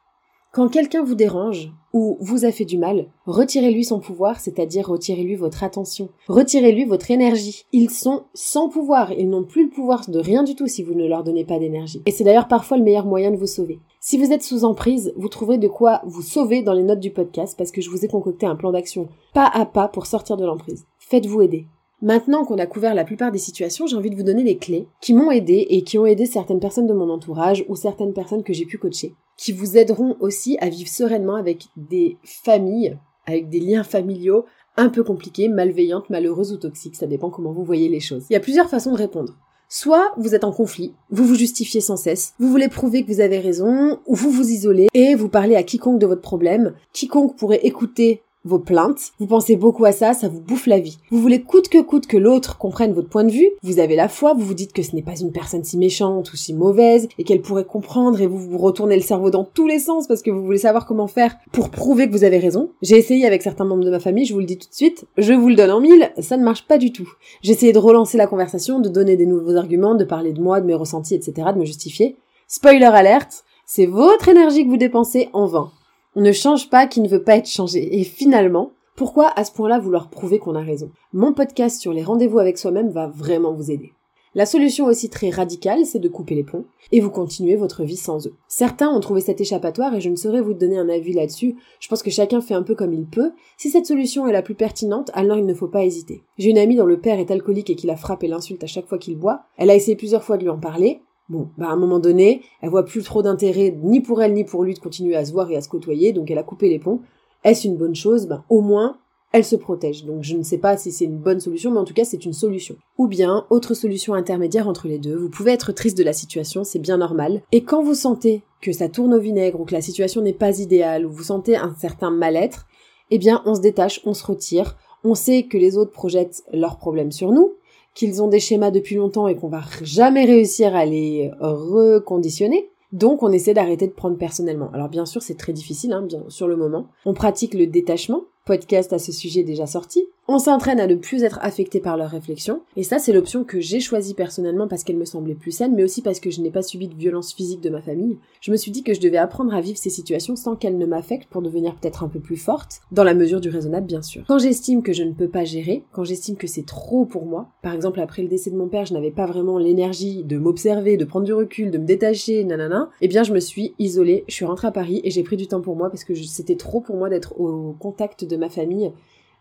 Quand 0.52 0.68
quelqu'un 0.68 1.02
vous 1.02 1.16
dérange 1.16 1.72
ou 1.92 2.16
vous 2.20 2.44
a 2.44 2.52
fait 2.52 2.64
du 2.64 2.78
mal, 2.78 3.06
retirez-lui 3.26 3.84
son 3.84 4.00
pouvoir, 4.00 4.40
c'est-à-dire 4.40 4.88
retirez-lui 4.88 5.34
votre 5.34 5.64
attention, 5.64 6.08
retirez-lui 6.28 6.84
votre 6.84 7.10
énergie. 7.10 7.64
Ils 7.72 7.90
sont 7.90 8.22
sans 8.34 8.68
pouvoir, 8.68 9.12
ils 9.12 9.28
n'ont 9.28 9.44
plus 9.44 9.64
le 9.64 9.70
pouvoir 9.70 10.08
de 10.08 10.18
rien 10.18 10.42
du 10.42 10.54
tout 10.54 10.66
si 10.66 10.82
vous 10.82 10.94
ne 10.94 11.06
leur 11.06 11.24
donnez 11.24 11.44
pas 11.44 11.58
d'énergie. 11.58 12.02
Et 12.06 12.10
c'est 12.10 12.24
d'ailleurs 12.24 12.48
parfois 12.48 12.76
le 12.76 12.84
meilleur 12.84 13.06
moyen 13.06 13.30
de 13.30 13.36
vous 13.36 13.46
sauver. 13.46 13.78
Si 14.00 14.18
vous 14.18 14.32
êtes 14.32 14.42
sous 14.42 14.64
emprise, 14.64 15.12
vous 15.16 15.28
trouverez 15.28 15.58
de 15.58 15.68
quoi 15.68 16.00
vous 16.04 16.22
sauver 16.22 16.62
dans 16.62 16.74
les 16.74 16.82
notes 16.82 17.00
du 17.00 17.10
podcast 17.10 17.54
parce 17.56 17.70
que 17.70 17.80
je 17.80 17.90
vous 17.90 18.04
ai 18.04 18.08
concocté 18.08 18.46
un 18.46 18.56
plan 18.56 18.72
d'action 18.72 19.08
pas 19.32 19.50
à 19.52 19.66
pas 19.66 19.88
pour 19.88 20.06
sortir 20.06 20.36
de 20.36 20.44
l'emprise. 20.44 20.86
Faites-vous 20.98 21.42
aider. 21.42 21.66
Maintenant 22.02 22.44
qu'on 22.44 22.58
a 22.58 22.66
couvert 22.66 22.96
la 22.96 23.04
plupart 23.04 23.30
des 23.30 23.38
situations, 23.38 23.86
j'ai 23.86 23.94
envie 23.94 24.10
de 24.10 24.16
vous 24.16 24.24
donner 24.24 24.42
les 24.42 24.58
clés 24.58 24.88
qui 25.00 25.14
m'ont 25.14 25.30
aidé 25.30 25.68
et 25.70 25.84
qui 25.84 25.98
ont 25.98 26.06
aidé 26.06 26.26
certaines 26.26 26.58
personnes 26.58 26.88
de 26.88 26.92
mon 26.92 27.08
entourage 27.08 27.64
ou 27.68 27.76
certaines 27.76 28.12
personnes 28.12 28.42
que 28.42 28.52
j'ai 28.52 28.66
pu 28.66 28.76
coacher, 28.76 29.14
qui 29.36 29.52
vous 29.52 29.78
aideront 29.78 30.16
aussi 30.18 30.58
à 30.60 30.68
vivre 30.68 30.90
sereinement 30.90 31.36
avec 31.36 31.66
des 31.76 32.16
familles, 32.24 32.98
avec 33.24 33.48
des 33.48 33.60
liens 33.60 33.84
familiaux 33.84 34.46
un 34.76 34.88
peu 34.88 35.04
compliquées, 35.04 35.48
malveillantes, 35.48 36.10
malheureuses 36.10 36.52
ou 36.52 36.56
toxiques, 36.56 36.96
ça 36.96 37.06
dépend 37.06 37.30
comment 37.30 37.52
vous 37.52 37.62
voyez 37.62 37.88
les 37.88 38.00
choses. 38.00 38.26
Il 38.30 38.32
y 38.32 38.36
a 38.36 38.40
plusieurs 38.40 38.68
façons 38.68 38.90
de 38.90 38.98
répondre. 38.98 39.36
Soit 39.68 40.12
vous 40.16 40.34
êtes 40.34 40.44
en 40.44 40.52
conflit, 40.52 40.94
vous 41.10 41.24
vous 41.24 41.36
justifiez 41.36 41.80
sans 41.80 41.96
cesse, 41.96 42.34
vous 42.40 42.50
voulez 42.50 42.68
prouver 42.68 43.04
que 43.04 43.12
vous 43.12 43.20
avez 43.20 43.38
raison, 43.38 44.00
ou 44.06 44.16
vous 44.16 44.30
vous 44.30 44.50
isolez 44.50 44.88
et 44.92 45.14
vous 45.14 45.28
parlez 45.28 45.54
à 45.54 45.62
quiconque 45.62 46.00
de 46.00 46.06
votre 46.06 46.20
problème. 46.20 46.74
Quiconque 46.92 47.36
pourrait 47.36 47.60
écouter 47.62 48.22
vos 48.44 48.58
plaintes, 48.58 49.12
vous 49.18 49.26
pensez 49.26 49.56
beaucoup 49.56 49.84
à 49.84 49.92
ça, 49.92 50.14
ça 50.14 50.28
vous 50.28 50.40
bouffe 50.40 50.66
la 50.66 50.80
vie. 50.80 50.98
Vous 51.10 51.20
voulez 51.20 51.42
coûte 51.42 51.68
que 51.68 51.80
coûte 51.80 52.06
que 52.06 52.16
l'autre 52.16 52.58
comprenne 52.58 52.92
votre 52.92 53.08
point 53.08 53.24
de 53.24 53.30
vue, 53.30 53.48
vous 53.62 53.78
avez 53.78 53.96
la 53.96 54.08
foi, 54.08 54.34
vous 54.34 54.44
vous 54.44 54.54
dites 54.54 54.72
que 54.72 54.82
ce 54.82 54.94
n'est 54.94 55.02
pas 55.02 55.18
une 55.18 55.32
personne 55.32 55.64
si 55.64 55.78
méchante 55.78 56.32
ou 56.32 56.36
si 56.36 56.54
mauvaise 56.54 57.08
et 57.18 57.24
qu'elle 57.24 57.42
pourrait 57.42 57.64
comprendre 57.64 58.20
et 58.20 58.26
vous 58.26 58.38
vous 58.38 58.58
retournez 58.58 58.96
le 58.96 59.02
cerveau 59.02 59.30
dans 59.30 59.44
tous 59.44 59.66
les 59.66 59.78
sens 59.78 60.06
parce 60.06 60.22
que 60.22 60.30
vous 60.30 60.44
voulez 60.44 60.58
savoir 60.58 60.86
comment 60.86 61.06
faire 61.06 61.36
pour 61.52 61.70
prouver 61.70 62.08
que 62.08 62.12
vous 62.12 62.24
avez 62.24 62.38
raison. 62.38 62.70
J'ai 62.82 62.96
essayé 62.96 63.26
avec 63.26 63.42
certains 63.42 63.64
membres 63.64 63.84
de 63.84 63.90
ma 63.90 64.00
famille, 64.00 64.24
je 64.24 64.34
vous 64.34 64.40
le 64.40 64.46
dis 64.46 64.58
tout 64.58 64.68
de 64.68 64.74
suite, 64.74 65.06
je 65.18 65.32
vous 65.32 65.48
le 65.48 65.54
donne 65.54 65.70
en 65.70 65.80
mille, 65.80 66.10
ça 66.18 66.36
ne 66.36 66.44
marche 66.44 66.66
pas 66.66 66.78
du 66.78 66.92
tout. 66.92 67.08
J'ai 67.42 67.52
essayé 67.52 67.72
de 67.72 67.78
relancer 67.78 68.18
la 68.18 68.26
conversation, 68.26 68.80
de 68.80 68.88
donner 68.88 69.16
des 69.16 69.26
nouveaux 69.26 69.56
arguments, 69.56 69.94
de 69.94 70.04
parler 70.04 70.32
de 70.32 70.40
moi, 70.40 70.60
de 70.60 70.66
mes 70.66 70.74
ressentis, 70.74 71.14
etc., 71.14 71.48
de 71.54 71.60
me 71.60 71.64
justifier. 71.64 72.16
Spoiler 72.48 72.84
alerte, 72.84 73.44
c'est 73.66 73.86
votre 73.86 74.28
énergie 74.28 74.64
que 74.64 74.70
vous 74.70 74.76
dépensez 74.76 75.28
en 75.32 75.46
vain. 75.46 75.70
On 76.14 76.20
ne 76.20 76.32
change 76.32 76.68
pas 76.68 76.86
qui 76.86 77.00
ne 77.00 77.08
veut 77.08 77.22
pas 77.22 77.36
être 77.36 77.48
changé. 77.48 77.98
Et 77.98 78.04
finalement, 78.04 78.72
pourquoi 78.96 79.28
à 79.34 79.44
ce 79.44 79.52
point-là 79.52 79.78
vouloir 79.78 80.10
prouver 80.10 80.38
qu'on 80.38 80.54
a 80.54 80.60
raison? 80.60 80.90
Mon 81.14 81.32
podcast 81.32 81.80
sur 81.80 81.94
les 81.94 82.02
rendez-vous 82.02 82.38
avec 82.38 82.58
soi-même 82.58 82.90
va 82.90 83.06
vraiment 83.06 83.54
vous 83.54 83.70
aider. 83.70 83.92
La 84.34 84.44
solution 84.44 84.84
aussi 84.84 85.08
très 85.08 85.30
radicale, 85.30 85.86
c'est 85.86 85.98
de 85.98 86.08
couper 86.08 86.34
les 86.34 86.44
ponts 86.44 86.66
et 86.90 87.00
vous 87.00 87.10
continuez 87.10 87.56
votre 87.56 87.84
vie 87.84 87.96
sans 87.96 88.26
eux. 88.26 88.34
Certains 88.46 88.90
ont 88.90 89.00
trouvé 89.00 89.22
cet 89.22 89.40
échappatoire 89.40 89.94
et 89.94 90.02
je 90.02 90.10
ne 90.10 90.16
saurais 90.16 90.42
vous 90.42 90.52
donner 90.52 90.78
un 90.78 90.90
avis 90.90 91.14
là-dessus. 91.14 91.56
Je 91.80 91.88
pense 91.88 92.02
que 92.02 92.10
chacun 92.10 92.42
fait 92.42 92.54
un 92.54 92.62
peu 92.62 92.74
comme 92.74 92.92
il 92.92 93.06
peut. 93.06 93.32
Si 93.56 93.70
cette 93.70 93.86
solution 93.86 94.26
est 94.26 94.32
la 94.32 94.42
plus 94.42 94.54
pertinente, 94.54 95.10
alors 95.14 95.38
il 95.38 95.46
ne 95.46 95.54
faut 95.54 95.68
pas 95.68 95.84
hésiter. 95.84 96.22
J'ai 96.36 96.50
une 96.50 96.58
amie 96.58 96.76
dont 96.76 96.86
le 96.86 97.00
père 97.00 97.18
est 97.18 97.30
alcoolique 97.30 97.70
et 97.70 97.76
qui 97.76 97.86
la 97.86 97.96
frappe 97.96 98.22
et 98.22 98.28
l'insulte 98.28 98.64
à 98.64 98.66
chaque 98.66 98.86
fois 98.86 98.98
qu'il 98.98 99.18
boit. 99.18 99.44
Elle 99.56 99.70
a 99.70 99.74
essayé 99.74 99.96
plusieurs 99.96 100.24
fois 100.24 100.36
de 100.36 100.42
lui 100.42 100.50
en 100.50 100.58
parler. 100.58 101.00
Bon, 101.28 101.48
bah 101.56 101.68
à 101.68 101.72
un 101.72 101.76
moment 101.76 101.98
donné, 101.98 102.42
elle 102.60 102.70
voit 102.70 102.84
plus 102.84 103.02
trop 103.02 103.22
d'intérêt 103.22 103.76
ni 103.82 104.00
pour 104.00 104.22
elle 104.22 104.32
ni 104.32 104.44
pour 104.44 104.64
lui 104.64 104.74
de 104.74 104.80
continuer 104.80 105.16
à 105.16 105.24
se 105.24 105.32
voir 105.32 105.50
et 105.50 105.56
à 105.56 105.60
se 105.60 105.68
côtoyer, 105.68 106.12
donc 106.12 106.30
elle 106.30 106.38
a 106.38 106.42
coupé 106.42 106.68
les 106.68 106.78
ponts. 106.78 107.00
Est-ce 107.44 107.66
une 107.66 107.76
bonne 107.76 107.94
chose? 107.94 108.26
Ben 108.26 108.44
au 108.48 108.60
moins, 108.60 108.98
elle 109.32 109.44
se 109.44 109.56
protège. 109.56 110.04
Donc 110.04 110.22
je 110.22 110.36
ne 110.36 110.42
sais 110.42 110.58
pas 110.58 110.76
si 110.76 110.92
c'est 110.92 111.06
une 111.06 111.18
bonne 111.18 111.40
solution, 111.40 111.70
mais 111.70 111.78
en 111.78 111.84
tout 111.84 111.94
cas 111.94 112.04
c'est 112.04 112.24
une 112.24 112.32
solution. 112.32 112.76
Ou 112.98 113.06
bien, 113.06 113.46
autre 113.50 113.74
solution 113.74 114.14
intermédiaire 114.14 114.68
entre 114.68 114.88
les 114.88 114.98
deux, 114.98 115.16
vous 115.16 115.30
pouvez 115.30 115.52
être 115.52 115.72
triste 115.72 115.96
de 115.96 116.04
la 116.04 116.12
situation, 116.12 116.64
c'est 116.64 116.78
bien 116.78 116.98
normal. 116.98 117.42
Et 117.50 117.62
quand 117.62 117.82
vous 117.82 117.94
sentez 117.94 118.42
que 118.60 118.72
ça 118.72 118.88
tourne 118.88 119.14
au 119.14 119.20
vinaigre 119.20 119.60
ou 119.60 119.64
que 119.64 119.74
la 119.74 119.80
situation 119.80 120.20
n'est 120.20 120.32
pas 120.32 120.58
idéale, 120.58 121.06
ou 121.06 121.10
vous 121.10 121.24
sentez 121.24 121.56
un 121.56 121.74
certain 121.78 122.10
mal-être, 122.10 122.66
eh 123.10 123.18
bien 123.18 123.42
on 123.46 123.54
se 123.54 123.60
détache, 123.60 124.00
on 124.04 124.14
se 124.14 124.24
retire, 124.24 124.76
on 125.04 125.14
sait 125.14 125.44
que 125.44 125.58
les 125.58 125.76
autres 125.76 125.92
projettent 125.92 126.44
leurs 126.52 126.76
problèmes 126.76 127.12
sur 127.12 127.32
nous, 127.32 127.54
qu'ils 127.94 128.22
ont 128.22 128.28
des 128.28 128.40
schémas 128.40 128.70
depuis 128.70 128.96
longtemps 128.96 129.28
et 129.28 129.36
qu'on 129.36 129.48
va 129.48 129.62
jamais 129.82 130.24
réussir 130.24 130.74
à 130.74 130.84
les 130.84 131.30
reconditionner. 131.40 132.70
Donc 132.92 133.22
on 133.22 133.32
essaie 133.32 133.54
d'arrêter 133.54 133.86
de 133.86 133.92
prendre 133.92 134.18
personnellement. 134.18 134.70
Alors 134.72 134.88
bien 134.88 135.06
sûr 135.06 135.22
c'est 135.22 135.36
très 135.36 135.52
difficile 135.52 135.92
hein, 135.92 136.02
bien, 136.02 136.22
sur 136.28 136.46
le 136.46 136.56
moment. 136.56 136.88
On 137.06 137.14
pratique 137.14 137.54
le 137.54 137.66
détachement, 137.66 138.24
podcast 138.44 138.92
à 138.92 138.98
ce 138.98 139.12
sujet 139.12 139.44
déjà 139.44 139.66
sorti. 139.66 140.04
On 140.28 140.38
s'entraîne 140.38 140.78
à 140.78 140.86
ne 140.86 140.94
plus 140.94 141.24
être 141.24 141.40
affecté 141.42 141.80
par 141.80 141.96
leurs 141.96 142.10
réflexions. 142.10 142.62
Et 142.76 142.84
ça, 142.84 142.98
c'est 142.98 143.12
l'option 143.12 143.42
que 143.42 143.60
j'ai 143.60 143.80
choisie 143.80 144.14
personnellement 144.14 144.68
parce 144.68 144.84
qu'elle 144.84 144.96
me 144.96 145.04
semblait 145.04 145.34
plus 145.34 145.50
saine, 145.50 145.74
mais 145.74 145.82
aussi 145.82 146.00
parce 146.00 146.20
que 146.20 146.30
je 146.30 146.40
n'ai 146.40 146.50
pas 146.50 146.62
subi 146.62 146.86
de 146.86 146.94
violence 146.94 147.34
physique 147.34 147.60
de 147.60 147.70
ma 147.70 147.82
famille. 147.82 148.18
Je 148.40 148.52
me 148.52 148.56
suis 148.56 148.70
dit 148.70 148.84
que 148.84 148.94
je 148.94 149.00
devais 149.00 149.16
apprendre 149.16 149.52
à 149.52 149.60
vivre 149.60 149.78
ces 149.78 149.90
situations 149.90 150.36
sans 150.36 150.54
qu'elles 150.54 150.78
ne 150.78 150.86
m'affectent 150.86 151.28
pour 151.28 151.42
devenir 151.42 151.74
peut-être 151.74 152.04
un 152.04 152.08
peu 152.08 152.20
plus 152.20 152.36
forte, 152.36 152.82
dans 152.92 153.02
la 153.02 153.14
mesure 153.14 153.40
du 153.40 153.48
raisonnable, 153.48 153.86
bien 153.86 154.02
sûr. 154.02 154.22
Quand 154.28 154.38
j'estime 154.38 154.82
que 154.82 154.92
je 154.92 155.02
ne 155.02 155.12
peux 155.12 155.28
pas 155.28 155.44
gérer, 155.44 155.84
quand 155.92 156.04
j'estime 156.04 156.36
que 156.36 156.46
c'est 156.46 156.66
trop 156.66 157.04
pour 157.04 157.26
moi, 157.26 157.48
par 157.62 157.74
exemple 157.74 158.00
après 158.00 158.22
le 158.22 158.28
décès 158.28 158.50
de 158.50 158.56
mon 158.56 158.68
père, 158.68 158.86
je 158.86 158.94
n'avais 158.94 159.10
pas 159.10 159.26
vraiment 159.26 159.58
l'énergie 159.58 160.22
de 160.22 160.38
m'observer, 160.38 160.96
de 160.96 161.04
prendre 161.04 161.26
du 161.26 161.32
recul, 161.32 161.72
de 161.72 161.78
me 161.78 161.84
détacher, 161.84 162.44
nanana, 162.44 162.90
eh 163.00 163.08
bien 163.08 163.24
je 163.24 163.32
me 163.32 163.40
suis 163.40 163.74
isolée, 163.80 164.24
je 164.28 164.34
suis 164.34 164.44
rentrée 164.44 164.68
à 164.68 164.72
Paris 164.72 165.00
et 165.02 165.10
j'ai 165.10 165.24
pris 165.24 165.36
du 165.36 165.48
temps 165.48 165.60
pour 165.60 165.74
moi 165.74 165.90
parce 165.90 166.04
que 166.04 166.14
c'était 166.14 166.56
trop 166.56 166.80
pour 166.80 166.96
moi 166.96 167.08
d'être 167.08 167.38
au 167.40 167.74
contact 167.78 168.24
de 168.24 168.31
ma 168.36 168.48
famille 168.48 168.92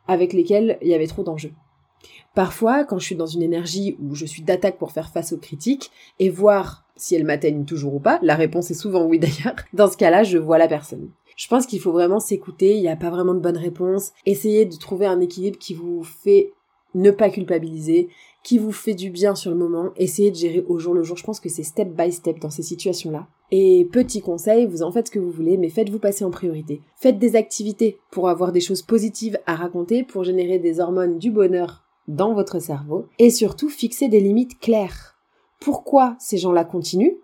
avec 0.07 0.33
lesquels 0.33 0.77
il 0.81 0.87
y 0.87 0.93
avait 0.93 1.07
trop 1.07 1.23
d'enjeux. 1.23 1.53
Parfois, 2.33 2.85
quand 2.85 2.97
je 2.97 3.05
suis 3.05 3.15
dans 3.15 3.25
une 3.25 3.43
énergie 3.43 3.97
où 4.01 4.15
je 4.15 4.25
suis 4.25 4.41
d'attaque 4.41 4.77
pour 4.77 4.91
faire 4.91 5.09
face 5.09 5.33
aux 5.33 5.37
critiques 5.37 5.91
et 6.19 6.29
voir 6.29 6.85
si 6.95 7.15
elles 7.15 7.25
m'atteignent 7.25 7.65
toujours 7.65 7.95
ou 7.95 7.99
pas, 7.99 8.19
la 8.21 8.35
réponse 8.35 8.71
est 8.71 8.75
souvent 8.75 9.05
oui 9.05 9.19
d'ailleurs, 9.19 9.55
dans 9.73 9.89
ce 9.89 9.97
cas-là, 9.97 10.23
je 10.23 10.37
vois 10.37 10.57
la 10.57 10.67
personne. 10.67 11.09
Je 11.35 11.47
pense 11.47 11.65
qu'il 11.65 11.79
faut 11.79 11.91
vraiment 11.91 12.19
s'écouter, 12.19 12.75
il 12.75 12.81
n'y 12.81 12.89
a 12.89 12.95
pas 12.95 13.09
vraiment 13.09 13.33
de 13.33 13.39
bonne 13.39 13.57
réponse, 13.57 14.11
essayer 14.25 14.65
de 14.65 14.75
trouver 14.75 15.07
un 15.07 15.19
équilibre 15.19 15.57
qui 15.57 15.73
vous 15.73 16.03
fait 16.03 16.53
ne 16.93 17.11
pas 17.11 17.29
culpabiliser, 17.29 18.09
qui 18.43 18.57
vous 18.57 18.71
fait 18.71 18.93
du 18.93 19.09
bien 19.09 19.35
sur 19.35 19.51
le 19.51 19.57
moment, 19.57 19.91
essayez 19.95 20.31
de 20.31 20.35
gérer 20.35 20.63
au 20.67 20.79
jour 20.79 20.93
le 20.93 21.03
jour. 21.03 21.17
Je 21.17 21.23
pense 21.23 21.39
que 21.39 21.49
c'est 21.49 21.63
step 21.63 21.89
by 21.89 22.11
step 22.11 22.39
dans 22.39 22.49
ces 22.49 22.63
situations-là. 22.63 23.27
Et 23.51 23.85
petit 23.91 24.21
conseil, 24.21 24.65
vous 24.65 24.81
en 24.81 24.91
faites 24.91 25.07
ce 25.07 25.11
que 25.11 25.19
vous 25.19 25.29
voulez, 25.29 25.57
mais 25.57 25.69
faites-vous 25.69 25.99
passer 25.99 26.23
en 26.23 26.31
priorité. 26.31 26.81
Faites 26.95 27.19
des 27.19 27.35
activités 27.35 27.99
pour 28.09 28.29
avoir 28.29 28.53
des 28.53 28.61
choses 28.61 28.81
positives 28.81 29.37
à 29.45 29.55
raconter, 29.55 30.03
pour 30.03 30.23
générer 30.23 30.57
des 30.57 30.79
hormones 30.79 31.19
du 31.19 31.31
bonheur 31.31 31.83
dans 32.07 32.33
votre 32.33 32.59
cerveau, 32.59 33.07
et 33.19 33.29
surtout 33.29 33.69
fixez 33.69 34.07
des 34.07 34.21
limites 34.21 34.59
claires. 34.59 35.17
Pourquoi 35.59 36.15
ces 36.17 36.37
gens-là 36.37 36.63
continuent? 36.63 37.17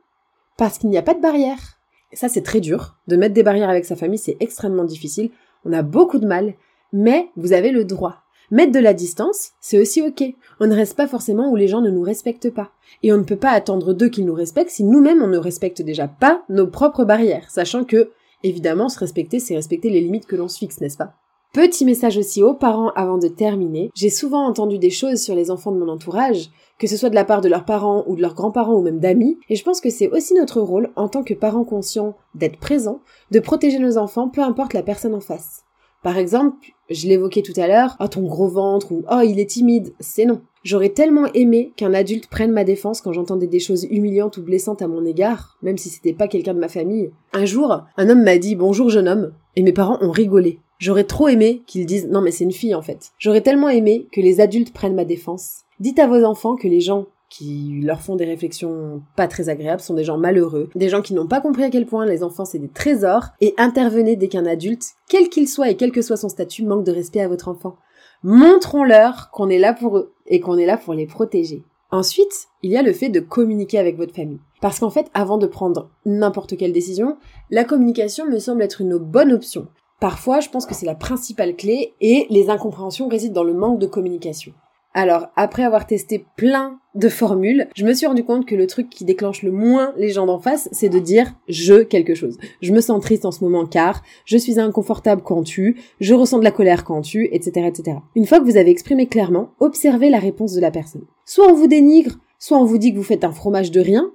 Parce 0.58 0.78
qu'il 0.78 0.90
n'y 0.90 0.98
a 0.98 1.04
pas 1.04 1.14
de 1.14 1.22
barrière. 1.22 1.80
Ça, 2.14 2.28
c'est 2.30 2.42
très 2.42 2.60
dur. 2.60 2.98
De 3.08 3.16
mettre 3.16 3.34
des 3.34 3.44
barrières 3.44 3.70
avec 3.70 3.86
sa 3.86 3.96
famille, 3.96 4.20
c'est 4.20 4.38
extrêmement 4.40 4.86
difficile. 4.86 5.32
On 5.66 5.74
a 5.74 5.82
beaucoup 5.82 6.20
de 6.20 6.28
mal, 6.28 6.56
mais 6.92 7.30
vous 7.36 7.54
avez 7.54 7.72
le 7.72 7.86
droit. 7.86 8.24
Mettre 8.50 8.72
de 8.72 8.80
la 8.80 8.94
distance, 8.94 9.52
c'est 9.60 9.78
aussi 9.78 10.02
ok. 10.02 10.24
On 10.62 10.68
ne 10.68 10.76
reste 10.76 10.96
pas 10.96 11.08
forcément 11.08 11.52
où 11.52 11.58
les 11.58 11.68
gens 11.68 11.82
ne 11.82 11.90
nous 11.90 12.02
respectent 12.02 12.50
pas. 12.50 12.72
Et 13.04 13.12
on 13.12 13.18
ne 13.18 13.24
peut 13.24 13.36
pas 13.36 13.52
attendre 13.52 13.94
d'eux 13.94 14.08
qu'ils 14.08 14.26
nous 14.26 14.34
respectent 14.34 14.72
si 14.72 14.86
nous-mêmes 14.86 15.22
on 15.22 15.28
ne 15.28 15.38
respecte 15.38 15.82
déjà 15.82 16.08
pas 16.08 16.44
nos 16.48 16.68
propres 16.68 17.04
barrières, 17.04 17.50
sachant 17.50 17.84
que, 17.84 18.12
évidemment, 18.44 18.88
se 18.88 19.00
respecter, 19.00 19.40
c'est 19.40 19.56
respecter 19.56 19.90
les 19.90 20.00
limites 20.00 20.28
que 20.28 20.38
l'on 20.38 20.48
se 20.48 20.60
fixe, 20.60 20.80
n'est-ce 20.80 20.98
pas? 20.98 21.14
Petit 21.52 21.84
message 21.84 22.18
aussi 22.18 22.42
aux 22.42 22.54
parents 22.54 22.92
avant 22.96 23.18
de 23.18 23.28
terminer. 23.28 23.90
J'ai 23.96 24.10
souvent 24.10 24.46
entendu 24.46 24.78
des 24.78 24.92
choses 24.92 25.22
sur 25.22 25.36
les 25.36 25.52
enfants 25.52 25.72
de 25.72 25.80
mon 25.80 25.90
entourage, 25.90 26.50
que 26.80 26.88
ce 26.88 26.96
soit 26.96 27.10
de 27.10 27.16
la 27.16 27.26
part 27.26 27.42
de 27.42 27.50
leurs 27.50 27.66
parents 27.66 28.06
ou 28.08 28.16
de 28.16 28.22
leurs 28.22 28.36
grands-parents 28.36 28.76
ou 28.76 28.82
même 28.82 29.00
d'amis, 29.00 29.38
et 29.50 29.56
je 29.56 29.64
pense 29.64 29.82
que 29.82 29.90
c'est 29.90 30.10
aussi 30.12 30.36
notre 30.36 30.62
rôle, 30.62 30.92
en 30.96 31.10
tant 31.10 31.24
que 31.24 31.34
parents 31.34 31.66
conscients, 31.66 32.16
d'être 32.36 32.60
présents, 32.60 33.02
de 33.32 33.40
protéger 33.40 33.80
nos 33.80 33.98
enfants, 33.98 34.30
peu 34.30 34.42
importe 34.42 34.74
la 34.74 34.84
personne 34.84 35.16
en 35.16 35.20
face. 35.20 35.64
Par 36.04 36.18
exemple, 36.18 36.74
je 36.90 37.08
l'évoquais 37.08 37.42
tout 37.42 37.60
à 37.60 37.68
l'heure, 37.68 37.96
oh 38.00 38.08
ton 38.08 38.24
gros 38.24 38.48
ventre 38.48 38.92
ou 38.92 39.04
oh 39.12 39.22
il 39.26 39.40
est 39.40 39.50
timide, 39.50 39.94
c'est 40.00 40.26
non. 40.26 40.42
J'aurais 40.64 40.90
tellement 40.90 41.28
aimé 41.34 41.72
qu'un 41.76 41.94
adulte 41.94 42.28
prenne 42.28 42.52
ma 42.52 42.64
défense 42.64 43.02
quand 43.02 43.14
j'entendais 43.14 43.48
des 43.48 43.60
choses 43.60 43.88
humiliantes 43.90 44.38
ou 44.38 44.44
blessantes 44.44 44.82
à 44.82 44.88
mon 44.88 45.06
égard, 45.06 45.58
même 45.62 45.78
si 45.78 45.90
c'était 45.90 46.14
pas 46.14 46.28
quelqu'un 46.28 46.54
de 46.54 46.60
ma 46.60 46.68
famille. 46.68 47.12
Un 47.34 47.46
jour, 47.46 47.84
un 47.96 48.10
homme 48.10 48.24
m'a 48.24 48.38
dit 48.38 48.56
bonjour 48.56 48.90
jeune 48.90 49.08
homme, 49.08 49.34
et 49.56 49.64
mes 49.64 49.74
parents 49.74 49.98
ont 50.02 50.12
rigolé. 50.12 50.60
J'aurais 50.80 51.06
trop 51.06 51.28
aimé 51.28 51.64
qu'ils 51.66 51.86
disent 51.86 52.08
non 52.08 52.22
mais 52.22 52.32
c'est 52.32 52.44
une 52.44 52.52
fille 52.52 52.76
en 52.76 52.82
fait. 52.82 53.12
J'aurais 53.18 53.42
tellement 53.42 53.70
aimé 53.70 54.08
que 54.12 54.22
les 54.22 54.40
adultes 54.42 54.74
prennent 54.74 54.96
ma 54.96 55.06
défense. 55.06 55.62
Dites 55.80 56.00
à 56.00 56.08
vos 56.08 56.24
enfants 56.24 56.56
que 56.56 56.68
les 56.68 56.82
gens 56.82 57.08
qui 57.30 57.82
leur 57.84 58.02
font 58.02 58.16
des 58.16 58.26
réflexions 58.26 59.02
pas 59.16 59.28
très 59.28 59.50
agréables 59.50 59.82
sont 59.82 59.94
des 59.94 60.04
gens 60.04 60.18
malheureux, 60.18 60.70
des 60.76 60.90
gens 60.90 61.02
qui 61.02 61.14
n'ont 61.14 61.28
pas 61.28 61.42
compris 61.42 61.64
à 61.64 61.70
quel 61.70 61.86
point 61.86 62.06
les 62.06 62.24
enfants 62.24 62.46
c'est 62.46 62.60
des 62.60 62.70
trésors, 62.70 63.28
et 63.42 63.54
intervenez 63.58 64.16
dès 64.16 64.28
qu'un 64.28 64.46
adulte, 64.46 64.84
quel 65.10 65.30
qu'il 65.30 65.48
soit 65.48 65.70
et 65.70 65.76
quel 65.76 65.92
que 65.92 66.02
soit 66.02 66.18
son 66.18 66.30
statut, 66.30 66.64
manque 66.64 66.86
de 66.86 66.92
respect 66.92 67.22
à 67.22 67.28
votre 67.28 67.48
enfant. 67.48 67.76
Montrons-leur 68.24 69.30
qu'on 69.32 69.50
est 69.50 69.60
là 69.60 69.74
pour 69.74 69.98
eux 69.98 70.14
et 70.26 70.40
qu'on 70.40 70.58
est 70.58 70.66
là 70.66 70.78
pour 70.78 70.94
les 70.94 71.06
protéger. 71.06 71.64
Ensuite, 71.92 72.48
il 72.64 72.72
y 72.72 72.78
a 72.78 72.82
le 72.82 72.92
fait 72.92 73.10
de 73.10 73.20
communiquer 73.20 73.80
avec 73.80 73.96
votre 73.96 74.14
famille. 74.14 74.42
Parce 74.60 74.80
qu'en 74.80 74.90
fait, 74.90 75.08
avant 75.14 75.38
de 75.38 75.48
prendre 75.48 75.90
n'importe 76.06 76.58
quelle 76.58 76.74
décision, 76.74 77.18
la 77.50 77.64
communication 77.64 78.26
me 78.26 78.40
semble 78.40 78.64
être 78.64 78.82
une 78.82 78.98
bonne 78.98 79.32
option. 79.32 79.68
Parfois, 80.00 80.42
je 80.42 80.50
pense 80.50 80.66
que 80.66 80.76
c'est 80.76 80.86
la 80.86 80.96
principale 80.96 81.56
clé 81.56 81.94
et 82.02 82.28
les 82.30 82.50
incompréhensions 82.50 83.08
résident 83.08 83.42
dans 83.42 83.44
le 83.44 83.54
manque 83.54 83.80
de 83.80 83.88
communication. 83.88 84.54
Alors, 85.00 85.28
après 85.36 85.62
avoir 85.62 85.86
testé 85.86 86.26
plein 86.38 86.80
de 86.96 87.08
formules, 87.08 87.68
je 87.76 87.86
me 87.86 87.94
suis 87.94 88.08
rendu 88.08 88.24
compte 88.24 88.48
que 88.48 88.56
le 88.56 88.66
truc 88.66 88.90
qui 88.90 89.06
déclenche 89.06 89.44
le 89.44 89.52
moins 89.52 89.94
les 89.96 90.10
gens 90.10 90.26
d'en 90.26 90.40
face, 90.40 90.70
c'est 90.72 90.90
de 90.90 90.98
dire 90.98 91.36
je 91.48 91.84
quelque 91.84 92.16
chose. 92.16 92.40
Je 92.64 92.74
me 92.74 92.82
sens 92.82 93.00
triste 93.00 93.24
en 93.24 93.32
ce 93.32 93.44
moment 93.44 93.68
car, 93.68 94.02
je 94.26 94.40
suis 94.40 94.60
inconfortable 94.60 95.22
quand 95.24 95.44
tu, 95.44 95.80
je 96.00 96.16
ressens 96.16 96.40
de 96.40 96.44
la 96.44 96.50
colère 96.50 96.84
quand 96.84 97.02
tu, 97.02 97.30
etc., 97.32 97.68
etc. 97.68 97.98
Une 98.16 98.26
fois 98.26 98.40
que 98.40 98.46
vous 98.46 98.58
avez 98.58 98.72
exprimé 98.72 99.06
clairement, 99.06 99.52
observez 99.60 100.10
la 100.10 100.18
réponse 100.18 100.54
de 100.54 100.62
la 100.62 100.72
personne. 100.72 101.06
Soit 101.26 101.46
on 101.48 101.54
vous 101.54 101.68
dénigre, 101.68 102.16
soit 102.40 102.58
on 102.58 102.66
vous 102.66 102.80
dit 102.80 102.92
que 102.92 102.98
vous 102.98 103.04
faites 103.04 103.24
un 103.24 103.32
fromage 103.32 103.70
de 103.70 103.82
rien, 103.82 104.12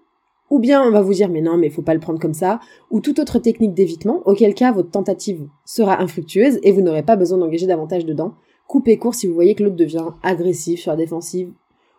ou 0.51 0.59
bien 0.59 0.83
on 0.83 0.91
va 0.91 1.01
vous 1.01 1.15
dire 1.15 1.29
mais 1.29 1.43
non 1.43 1.59
mais 1.59 1.71
faut 1.71 1.83
pas 1.83 1.95
le 1.95 2.01
prendre 2.01 2.19
comme 2.19 2.35
ça, 2.35 2.59
ou 2.91 3.01
toute 3.01 3.21
autre 3.21 3.39
technique 3.39 3.75
d'évitement, 3.75 4.21
auquel 4.25 4.53
cas 4.53 4.73
votre 4.73 4.91
tentative 4.91 5.47
sera 5.65 6.03
infructueuse 6.03 6.59
et 6.65 6.73
vous 6.73 6.83
n'aurez 6.83 7.05
pas 7.05 7.15
besoin 7.15 7.39
d'engager 7.39 7.67
davantage 7.67 8.05
dedans 8.05 8.35
Coupez 8.69 8.97
court 8.97 9.15
si 9.15 9.27
vous 9.27 9.35
voyez 9.35 9.55
que 9.55 9.63
l'autre 9.63 9.77
devient 9.77 10.07
agressif, 10.23 10.81
sur 10.81 10.91
la 10.93 10.97
défensive, 10.97 11.53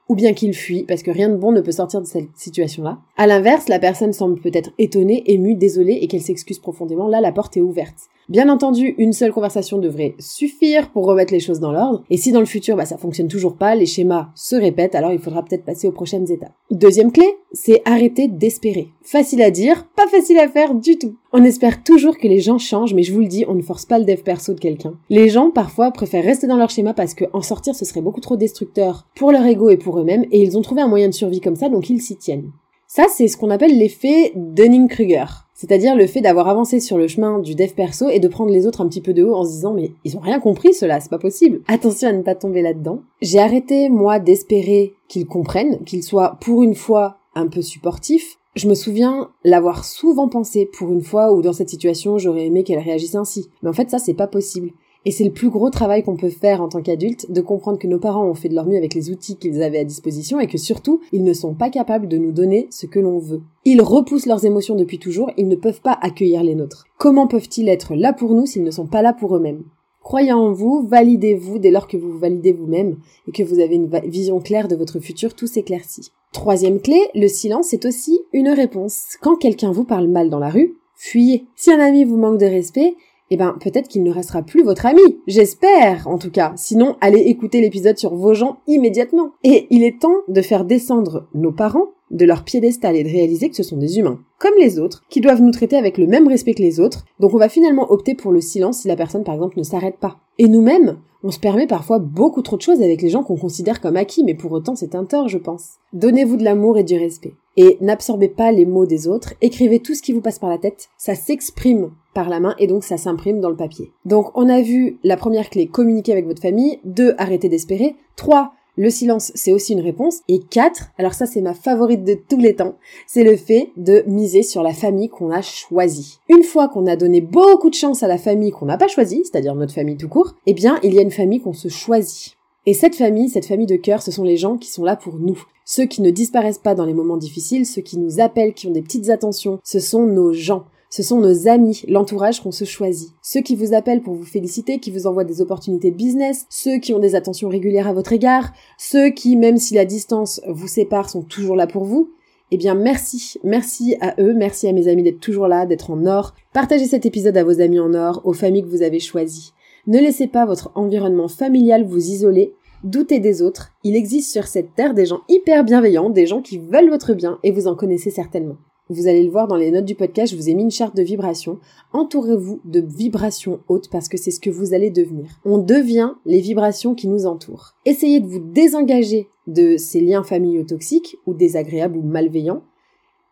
ou 0.09 0.15
bien 0.15 0.33
qu'il 0.33 0.53
fuit, 0.53 0.83
parce 0.83 1.03
que 1.03 1.11
rien 1.11 1.29
de 1.29 1.37
bon 1.37 1.51
ne 1.51 1.61
peut 1.61 1.71
sortir 1.71 2.01
de 2.01 2.05
cette 2.05 2.35
situation-là. 2.35 2.99
À 3.15 3.27
l'inverse, 3.27 3.69
la 3.69 3.79
personne 3.79 4.13
semble 4.13 4.39
peut-être 4.39 4.71
étonnée, 4.77 5.23
émue, 5.31 5.55
désolée, 5.55 5.99
et 6.01 6.07
qu'elle 6.07 6.21
s'excuse 6.21 6.59
profondément. 6.59 7.07
Là, 7.07 7.21
la 7.21 7.31
porte 7.31 7.55
est 7.57 7.61
ouverte. 7.61 8.09
Bien 8.29 8.47
entendu, 8.47 8.95
une 8.97 9.11
seule 9.11 9.33
conversation 9.33 9.79
devrait 9.79 10.15
suffire 10.17 10.91
pour 10.91 11.05
remettre 11.05 11.33
les 11.33 11.41
choses 11.41 11.59
dans 11.59 11.73
l'ordre, 11.73 12.03
et 12.09 12.15
si 12.15 12.31
dans 12.31 12.39
le 12.39 12.45
futur 12.45 12.77
bah, 12.77 12.85
ça 12.85 12.97
fonctionne 12.97 13.27
toujours 13.27 13.57
pas, 13.57 13.75
les 13.75 13.85
schémas 13.85 14.29
se 14.33 14.55
répètent, 14.55 14.95
alors 14.95 15.11
il 15.11 15.19
faudra 15.19 15.43
peut-être 15.43 15.65
passer 15.65 15.87
aux 15.87 15.91
prochaines 15.91 16.31
étapes. 16.31 16.53
Deuxième 16.71 17.11
clé, 17.11 17.25
c'est 17.51 17.81
arrêter 17.83 18.29
d'espérer. 18.29 18.87
Facile 19.01 19.41
à 19.41 19.51
dire, 19.51 19.85
pas 19.95 20.07
facile 20.07 20.39
à 20.39 20.47
faire 20.47 20.73
du 20.73 20.97
tout. 20.97 21.15
On 21.33 21.43
espère 21.43 21.83
toujours 21.83 22.17
que 22.17 22.27
les 22.29 22.39
gens 22.39 22.59
changent, 22.59 22.93
mais 22.93 23.03
je 23.03 23.13
vous 23.13 23.19
le 23.19 23.27
dis, 23.27 23.43
on 23.47 23.55
ne 23.55 23.61
force 23.61 23.85
pas 23.85 23.99
le 23.99 24.05
dev 24.05 24.21
perso 24.21 24.53
de 24.53 24.59
quelqu'un. 24.59 24.93
Les 25.09 25.27
gens 25.27 25.51
parfois 25.51 25.91
préfèrent 25.91 26.23
rester 26.23 26.47
dans 26.47 26.57
leur 26.57 26.69
schéma 26.69 26.93
parce 26.93 27.15
que 27.15 27.25
en 27.33 27.41
sortir 27.41 27.75
ce 27.75 27.83
serait 27.83 28.01
beaucoup 28.01 28.21
trop 28.21 28.37
destructeur 28.37 29.07
pour 29.15 29.33
leur 29.33 29.45
ego 29.45 29.69
et 29.69 29.77
pour 29.77 29.99
eux-mêmes, 29.99 30.25
et 30.31 30.41
ils 30.41 30.57
ont 30.57 30.61
trouvé 30.61 30.81
un 30.81 30.87
moyen 30.87 31.09
de 31.09 31.13
survie 31.13 31.41
comme 31.41 31.57
ça, 31.57 31.67
donc 31.67 31.89
ils 31.89 32.01
s'y 32.01 32.15
tiennent. 32.15 32.51
Ça, 32.95 33.05
c'est 33.09 33.27
ce 33.27 33.37
qu'on 33.37 33.49
appelle 33.49 33.75
l'effet 33.75 34.33
Dunning-Kruger. 34.35 35.25
C'est-à-dire 35.63 35.95
le 35.95 36.07
fait 36.07 36.19
d'avoir 36.19 36.49
avancé 36.49 36.81
sur 36.81 36.97
le 36.97 37.07
chemin 37.07 37.39
du 37.39 37.55
dev 37.55 37.69
perso 37.69 38.09
et 38.09 38.19
de 38.19 38.27
prendre 38.27 38.51
les 38.51 38.67
autres 38.67 38.81
un 38.81 38.87
petit 38.89 38.99
peu 38.99 39.13
de 39.13 39.23
haut 39.23 39.33
en 39.33 39.45
se 39.45 39.51
disant 39.51 39.73
mais 39.73 39.91
ils 40.03 40.17
ont 40.17 40.19
rien 40.19 40.41
compris 40.41 40.73
cela, 40.73 40.99
c'est 40.99 41.09
pas 41.09 41.17
possible. 41.17 41.61
Attention 41.69 42.09
à 42.09 42.11
ne 42.11 42.21
pas 42.21 42.35
tomber 42.35 42.61
là-dedans. 42.61 42.99
J'ai 43.21 43.39
arrêté 43.39 43.87
moi 43.87 44.19
d'espérer 44.19 44.93
qu'ils 45.07 45.25
comprennent, 45.25 45.81
qu'ils 45.85 46.03
soient 46.03 46.35
pour 46.41 46.63
une 46.63 46.75
fois 46.75 47.19
un 47.33 47.47
peu 47.47 47.61
supportifs. 47.61 48.39
Je 48.57 48.67
me 48.67 48.75
souviens 48.75 49.29
l'avoir 49.45 49.85
souvent 49.85 50.27
pensé 50.27 50.65
pour 50.65 50.91
une 50.91 51.01
fois 51.01 51.31
où 51.31 51.41
dans 51.41 51.53
cette 51.53 51.69
situation 51.69 52.17
j'aurais 52.17 52.47
aimé 52.47 52.65
qu'elle 52.65 52.79
réagisse 52.79 53.15
ainsi. 53.15 53.49
Mais 53.61 53.69
en 53.69 53.73
fait 53.73 53.89
ça 53.89 53.99
c'est 53.99 54.13
pas 54.13 54.27
possible. 54.27 54.71
Et 55.05 55.11
c'est 55.11 55.25
le 55.25 55.31
plus 55.31 55.49
gros 55.49 55.69
travail 55.69 56.03
qu'on 56.03 56.15
peut 56.15 56.29
faire 56.29 56.61
en 56.61 56.69
tant 56.69 56.81
qu'adulte, 56.81 57.29
de 57.29 57.41
comprendre 57.41 57.77
que 57.77 57.87
nos 57.87 57.99
parents 57.99 58.25
ont 58.25 58.33
fait 58.33 58.47
de 58.49 58.55
leur 58.55 58.65
mieux 58.65 58.77
avec 58.77 58.93
les 58.93 59.11
outils 59.11 59.35
qu'ils 59.35 59.61
avaient 59.61 59.79
à 59.79 59.83
disposition 59.83 60.39
et 60.39 60.47
que 60.47 60.57
surtout, 60.57 61.01
ils 61.11 61.23
ne 61.23 61.33
sont 61.33 61.53
pas 61.53 61.69
capables 61.69 62.07
de 62.07 62.17
nous 62.17 62.31
donner 62.31 62.67
ce 62.71 62.85
que 62.85 62.99
l'on 62.99 63.19
veut. 63.19 63.41
Ils 63.65 63.81
repoussent 63.81 64.25
leurs 64.25 64.45
émotions 64.45 64.75
depuis 64.75 64.99
toujours, 64.99 65.31
ils 65.37 65.47
ne 65.47 65.55
peuvent 65.55 65.81
pas 65.81 65.97
accueillir 66.01 66.43
les 66.43 66.55
nôtres. 66.55 66.85
Comment 66.97 67.27
peuvent-ils 67.27 67.67
être 67.67 67.95
là 67.95 68.13
pour 68.13 68.33
nous 68.33 68.45
s'ils 68.45 68.63
ne 68.63 68.71
sont 68.71 68.87
pas 68.87 69.01
là 69.01 69.13
pour 69.13 69.35
eux-mêmes? 69.35 69.63
Croyez 70.03 70.33
en 70.33 70.51
vous, 70.51 70.85
validez-vous 70.85 71.59
dès 71.59 71.71
lors 71.71 71.87
que 71.87 71.95
vous 71.95 72.17
validez 72.17 72.51
vous-même 72.51 72.97
et 73.27 73.31
que 73.31 73.43
vous 73.43 73.59
avez 73.59 73.75
une 73.75 73.89
vision 74.05 74.39
claire 74.41 74.67
de 74.67 74.75
votre 74.75 74.99
futur, 74.99 75.33
tout 75.33 75.47
s'éclaircit. 75.47 76.11
Troisième 76.33 76.81
clé, 76.81 76.99
le 77.15 77.27
silence 77.27 77.73
est 77.73 77.85
aussi 77.85 78.19
une 78.33 78.49
réponse. 78.49 79.17
Quand 79.21 79.37
quelqu'un 79.37 79.71
vous 79.71 79.85
parle 79.85 80.07
mal 80.07 80.29
dans 80.29 80.39
la 80.39 80.49
rue, 80.49 80.75
fuyez. 80.95 81.45
Si 81.55 81.71
un 81.71 81.79
ami 81.79 82.03
vous 82.03 82.17
manque 82.17 82.39
de 82.39 82.45
respect, 82.45 82.95
eh 83.33 83.37
ben 83.37 83.57
peut-être 83.59 83.87
qu'il 83.87 84.03
ne 84.03 84.11
restera 84.11 84.43
plus 84.43 84.63
votre 84.63 84.85
ami. 84.85 85.01
J'espère, 85.25 86.07
en 86.07 86.19
tout 86.19 86.29
cas. 86.29 86.53
Sinon, 86.55 86.97
allez 87.01 87.21
écouter 87.21 87.61
l'épisode 87.61 87.97
sur 87.97 88.13
vos 88.13 88.35
gens 88.35 88.59
immédiatement. 88.67 89.31
Et 89.43 89.65
il 89.71 89.83
est 89.83 89.99
temps 89.99 90.17
de 90.27 90.41
faire 90.43 90.65
descendre 90.65 91.25
nos 91.33 91.51
parents 91.51 91.93
de 92.13 92.25
leur 92.25 92.43
piédestal 92.43 92.95
et 92.95 93.03
de 93.03 93.09
réaliser 93.09 93.49
que 93.49 93.55
ce 93.55 93.63
sont 93.63 93.77
des 93.77 93.99
humains, 93.99 94.19
comme 94.39 94.53
les 94.59 94.79
autres, 94.79 95.03
qui 95.09 95.19
doivent 95.19 95.41
nous 95.41 95.51
traiter 95.51 95.75
avec 95.75 95.97
le 95.97 96.07
même 96.07 96.27
respect 96.27 96.53
que 96.53 96.61
les 96.61 96.79
autres. 96.79 97.03
Donc 97.19 97.33
on 97.33 97.39
va 97.39 97.49
finalement 97.49 97.91
opter 97.91 98.15
pour 98.15 98.31
le 98.31 98.39
silence 98.39 98.79
si 98.79 98.87
la 98.87 98.95
personne, 98.95 99.23
par 99.23 99.35
exemple, 99.35 99.57
ne 99.59 99.63
s'arrête 99.63 99.97
pas. 99.97 100.19
Et 100.37 100.47
nous-mêmes, 100.47 100.97
on 101.23 101.31
se 101.31 101.39
permet 101.39 101.67
parfois 101.67 101.99
beaucoup 101.99 102.41
trop 102.41 102.57
de 102.57 102.61
choses 102.61 102.81
avec 102.81 103.01
les 103.01 103.09
gens 103.09 103.23
qu'on 103.23 103.37
considère 103.37 103.79
comme 103.79 103.95
acquis, 103.95 104.23
mais 104.23 104.33
pour 104.33 104.51
autant 104.51 104.75
c'est 104.75 104.93
un 104.93 105.05
tort, 105.05 105.29
je 105.29 105.37
pense. 105.37 105.75
Donnez-vous 105.93 106.35
de 106.35 106.43
l'amour 106.43 106.77
et 106.77 106.83
du 106.83 106.97
respect. 106.97 107.33
Et 107.55 107.77
n'absorbez 107.81 108.27
pas 108.27 108.51
les 108.51 108.65
mots 108.65 108.85
des 108.85 109.07
autres, 109.07 109.33
écrivez 109.41 109.79
tout 109.79 109.95
ce 109.95 110.01
qui 110.01 110.11
vous 110.11 110.21
passe 110.21 110.39
par 110.39 110.49
la 110.49 110.57
tête, 110.57 110.89
ça 110.97 111.15
s'exprime 111.15 111.91
par 112.13 112.29
la 112.29 112.39
main 112.39 112.55
et 112.59 112.67
donc 112.67 112.83
ça 112.83 112.97
s'imprime 112.97 113.39
dans 113.39 113.49
le 113.49 113.55
papier. 113.55 113.91
Donc 114.05 114.31
on 114.35 114.49
a 114.49 114.61
vu 114.61 114.99
la 115.03 115.15
première 115.15 115.49
clé, 115.49 115.67
communiquer 115.67 116.11
avec 116.11 116.25
votre 116.25 116.41
famille, 116.41 116.79
deux, 116.83 117.13
arrêter 117.17 117.47
d'espérer, 117.47 117.95
trois, 118.15 118.53
le 118.77 118.89
silence, 118.89 119.31
c'est 119.35 119.53
aussi 119.53 119.73
une 119.73 119.81
réponse. 119.81 120.21
Et 120.27 120.39
4, 120.39 120.91
alors 120.97 121.13
ça 121.13 121.25
c'est 121.25 121.41
ma 121.41 121.53
favorite 121.53 122.03
de 122.03 122.15
tous 122.15 122.39
les 122.39 122.55
temps, 122.55 122.75
c'est 123.07 123.23
le 123.23 123.35
fait 123.35 123.71
de 123.77 124.03
miser 124.07 124.43
sur 124.43 124.63
la 124.63 124.73
famille 124.73 125.09
qu'on 125.09 125.31
a 125.31 125.41
choisie. 125.41 126.19
Une 126.29 126.43
fois 126.43 126.67
qu'on 126.67 126.87
a 126.87 126.95
donné 126.95 127.21
beaucoup 127.21 127.69
de 127.69 127.75
chance 127.75 128.03
à 128.03 128.07
la 128.07 128.17
famille 128.17 128.51
qu'on 128.51 128.65
n'a 128.65 128.77
pas 128.77 128.87
choisie, 128.87 129.23
c'est-à-dire 129.23 129.55
notre 129.55 129.73
famille 129.73 129.97
tout 129.97 130.09
court, 130.09 130.33
eh 130.45 130.53
bien 130.53 130.79
il 130.83 130.93
y 130.93 130.99
a 130.99 131.03
une 131.03 131.11
famille 131.11 131.41
qu'on 131.41 131.53
se 131.53 131.67
choisit. 131.67 132.35
Et 132.65 132.73
cette 132.73 132.95
famille, 132.95 133.27
cette 133.27 133.45
famille 133.45 133.67
de 133.67 133.75
cœur, 133.75 134.01
ce 134.01 134.11
sont 134.11 134.23
les 134.23 134.37
gens 134.37 134.57
qui 134.57 134.69
sont 134.69 134.85
là 134.85 134.95
pour 134.95 135.15
nous. 135.15 135.37
Ceux 135.65 135.85
qui 135.85 136.01
ne 136.01 136.11
disparaissent 136.11 136.59
pas 136.59 136.75
dans 136.75 136.85
les 136.85 136.93
moments 136.93 137.17
difficiles, 137.17 137.65
ceux 137.65 137.81
qui 137.81 137.97
nous 137.97 138.21
appellent, 138.21 138.53
qui 138.53 138.67
ont 138.67 138.71
des 138.71 138.81
petites 138.81 139.09
attentions, 139.09 139.59
ce 139.63 139.79
sont 139.79 140.05
nos 140.05 140.31
gens. 140.31 140.65
Ce 140.95 141.01
sont 141.01 141.19
nos 141.19 141.47
amis, 141.47 141.81
l'entourage 141.87 142.39
qu'on 142.39 142.51
se 142.51 142.65
choisit. 142.65 143.13
Ceux 143.23 143.41
qui 143.41 143.55
vous 143.55 143.73
appellent 143.73 144.03
pour 144.03 144.13
vous 144.13 144.25
féliciter, 144.25 144.77
qui 144.77 144.91
vous 144.91 145.07
envoient 145.07 145.23
des 145.23 145.41
opportunités 145.41 145.89
de 145.89 145.95
business, 145.95 146.45
ceux 146.51 146.77
qui 146.77 146.93
ont 146.93 146.99
des 146.99 147.15
attentions 147.15 147.49
régulières 147.49 147.87
à 147.87 147.93
votre 147.93 148.13
égard, 148.13 148.53
ceux 148.77 149.09
qui, 149.09 149.35
même 149.35 149.57
si 149.57 149.73
la 149.73 149.85
distance 149.85 150.39
vous 150.47 150.67
sépare, 150.67 151.09
sont 151.09 151.23
toujours 151.23 151.55
là 151.55 151.65
pour 151.65 151.83
vous. 151.83 152.11
Eh 152.51 152.57
bien, 152.57 152.75
merci, 152.75 153.39
merci 153.43 153.95
à 154.01 154.13
eux, 154.21 154.35
merci 154.35 154.67
à 154.67 154.71
mes 154.71 154.87
amis 154.87 155.01
d'être 155.01 155.19
toujours 155.19 155.47
là, 155.47 155.65
d'être 155.65 155.89
en 155.89 156.05
or. 156.05 156.35
Partagez 156.53 156.85
cet 156.85 157.07
épisode 157.07 157.37
à 157.37 157.43
vos 157.43 157.59
amis 157.59 157.79
en 157.79 157.95
or, 157.95 158.21
aux 158.23 158.33
familles 158.33 158.61
que 158.61 158.69
vous 158.69 158.83
avez 158.83 158.99
choisies. 158.99 159.53
Ne 159.87 159.97
laissez 159.97 160.27
pas 160.27 160.45
votre 160.45 160.69
environnement 160.75 161.27
familial 161.27 161.85
vous 161.85 162.11
isoler. 162.11 162.53
Doutez 162.83 163.19
des 163.19 163.41
autres. 163.41 163.71
Il 163.83 163.95
existe 163.95 164.31
sur 164.31 164.45
cette 164.45 164.75
terre 164.75 164.93
des 164.93 165.07
gens 165.07 165.21
hyper 165.27 165.63
bienveillants, 165.63 166.11
des 166.11 166.27
gens 166.27 166.43
qui 166.43 166.59
veulent 166.59 166.91
votre 166.91 167.15
bien 167.15 167.39
et 167.41 167.49
vous 167.49 167.65
en 167.65 167.73
connaissez 167.73 168.11
certainement. 168.11 168.57
Vous 168.89 169.07
allez 169.07 169.23
le 169.23 169.31
voir 169.31 169.47
dans 169.47 169.55
les 169.55 169.71
notes 169.71 169.85
du 169.85 169.95
podcast, 169.95 170.33
je 170.33 170.37
vous 170.37 170.49
ai 170.49 170.53
mis 170.53 170.63
une 170.63 170.71
charte 170.71 170.95
de 170.95 171.03
vibration. 171.03 171.59
Entourez-vous 171.93 172.59
de 172.65 172.81
vibrations 172.81 173.61
hautes 173.69 173.89
parce 173.89 174.09
que 174.09 174.17
c'est 174.17 174.29
ce 174.29 174.41
que 174.41 174.49
vous 174.49 174.73
allez 174.73 174.89
devenir. 174.89 175.39
On 175.45 175.57
devient 175.57 176.11
les 176.25 176.41
vibrations 176.41 176.93
qui 176.93 177.07
nous 177.07 177.25
entourent. 177.25 177.75
Essayez 177.85 178.19
de 178.19 178.27
vous 178.27 178.39
désengager 178.39 179.29
de 179.47 179.77
ces 179.77 180.01
liens 180.01 180.23
familiaux 180.23 180.65
toxiques 180.65 181.17
ou 181.25 181.33
désagréables 181.33 181.97
ou 181.97 182.01
malveillants. 182.01 182.63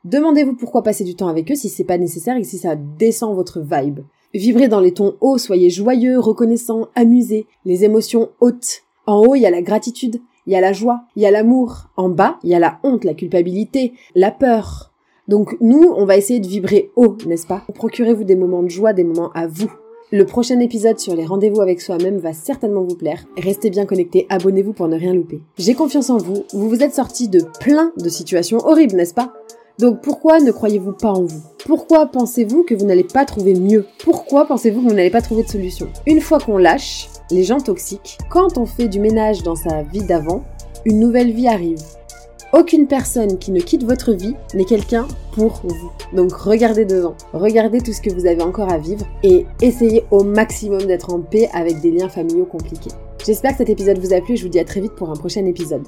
Demandez-vous 0.05 0.55
pourquoi 0.55 0.83
passer 0.83 1.03
du 1.03 1.15
temps 1.15 1.27
avec 1.27 1.51
eux 1.51 1.55
si 1.55 1.67
c'est 1.67 1.83
pas 1.83 1.97
nécessaire 1.97 2.37
et 2.37 2.45
si 2.45 2.57
ça 2.57 2.77
descend 2.77 3.35
votre 3.35 3.59
vibe. 3.59 3.99
Vibrez 4.33 4.69
dans 4.69 4.79
les 4.79 4.93
tons 4.93 5.15
hauts, 5.19 5.37
soyez 5.37 5.69
joyeux, 5.69 6.17
reconnaissants, 6.17 6.87
amusés, 6.95 7.45
les 7.65 7.83
émotions 7.83 8.29
hautes. 8.39 8.83
En 9.05 9.17
haut, 9.17 9.35
il 9.35 9.41
y 9.41 9.45
a 9.45 9.51
la 9.51 9.61
gratitude, 9.61 10.21
il 10.47 10.53
y 10.53 10.55
a 10.55 10.61
la 10.61 10.71
joie, 10.71 11.03
il 11.17 11.23
y 11.23 11.25
a 11.25 11.31
l'amour. 11.31 11.89
En 11.97 12.07
bas, 12.07 12.39
il 12.43 12.51
y 12.51 12.55
a 12.55 12.59
la 12.59 12.79
honte, 12.83 13.03
la 13.03 13.13
culpabilité, 13.13 13.93
la 14.15 14.31
peur, 14.31 14.90
donc 15.31 15.55
nous, 15.61 15.93
on 15.95 16.03
va 16.03 16.17
essayer 16.17 16.41
de 16.41 16.47
vibrer 16.47 16.91
haut, 16.97 17.15
n'est-ce 17.25 17.47
pas? 17.47 17.63
Procurez-vous 17.73 18.25
des 18.25 18.35
moments 18.35 18.63
de 18.63 18.67
joie, 18.67 18.91
des 18.91 19.05
moments 19.05 19.31
à 19.33 19.47
vous. 19.47 19.71
Le 20.11 20.25
prochain 20.25 20.59
épisode 20.59 20.99
sur 20.99 21.15
les 21.15 21.25
rendez-vous 21.25 21.61
avec 21.61 21.79
soi-même 21.79 22.17
va 22.17 22.33
certainement 22.33 22.83
vous 22.83 22.97
plaire. 22.97 23.23
Restez 23.37 23.69
bien 23.69 23.85
connectés, 23.85 24.27
abonnez-vous 24.27 24.73
pour 24.73 24.89
ne 24.89 24.97
rien 24.97 25.13
louper. 25.13 25.39
J'ai 25.57 25.73
confiance 25.73 26.09
en 26.09 26.17
vous, 26.17 26.43
vous 26.51 26.67
vous 26.67 26.83
êtes 26.83 26.95
sortis 26.95 27.29
de 27.29 27.45
plein 27.61 27.93
de 27.97 28.09
situations 28.09 28.57
horribles, 28.57 28.97
n'est-ce 28.97 29.13
pas? 29.13 29.31
Donc 29.79 30.01
pourquoi 30.03 30.41
ne 30.41 30.51
croyez-vous 30.51 30.91
pas 30.91 31.13
en 31.13 31.23
vous? 31.23 31.41
Pourquoi 31.65 32.07
pensez-vous 32.07 32.63
que 32.63 32.75
vous 32.75 32.85
n'allez 32.85 33.05
pas 33.05 33.23
trouver 33.23 33.53
mieux? 33.53 33.85
Pourquoi 34.03 34.45
pensez-vous 34.45 34.81
que 34.81 34.89
vous 34.89 34.95
n'allez 34.95 35.11
pas 35.11 35.21
trouver 35.21 35.43
de 35.43 35.47
solution? 35.47 35.87
Une 36.07 36.19
fois 36.19 36.39
qu'on 36.39 36.57
lâche 36.57 37.07
les 37.31 37.45
gens 37.45 37.61
toxiques, 37.61 38.17
quand 38.29 38.57
on 38.57 38.65
fait 38.65 38.89
du 38.89 38.99
ménage 38.99 39.43
dans 39.43 39.55
sa 39.55 39.81
vie 39.83 40.03
d'avant, 40.03 40.43
une 40.83 40.99
nouvelle 40.99 41.31
vie 41.31 41.47
arrive. 41.47 41.79
Aucune 42.53 42.85
personne 42.85 43.37
qui 43.37 43.51
ne 43.51 43.61
quitte 43.61 43.85
votre 43.85 44.11
vie 44.11 44.35
n'est 44.53 44.65
quelqu'un 44.65 45.07
pour 45.31 45.61
vous. 45.63 45.91
Donc 46.13 46.33
regardez 46.33 46.83
devant, 46.83 47.15
regardez 47.31 47.79
tout 47.79 47.93
ce 47.93 48.01
que 48.01 48.13
vous 48.13 48.25
avez 48.25 48.41
encore 48.41 48.69
à 48.69 48.77
vivre 48.77 49.05
et 49.23 49.45
essayez 49.61 50.03
au 50.11 50.25
maximum 50.25 50.83
d'être 50.85 51.13
en 51.13 51.21
paix 51.21 51.49
avec 51.53 51.79
des 51.79 51.91
liens 51.91 52.09
familiaux 52.09 52.45
compliqués. 52.45 52.91
J'espère 53.25 53.51
que 53.51 53.59
cet 53.59 53.69
épisode 53.69 53.99
vous 53.99 54.13
a 54.13 54.19
plu 54.19 54.33
et 54.33 54.37
je 54.37 54.43
vous 54.43 54.49
dis 54.49 54.59
à 54.59 54.65
très 54.65 54.81
vite 54.81 54.95
pour 54.95 55.09
un 55.09 55.15
prochain 55.15 55.45
épisode. 55.45 55.87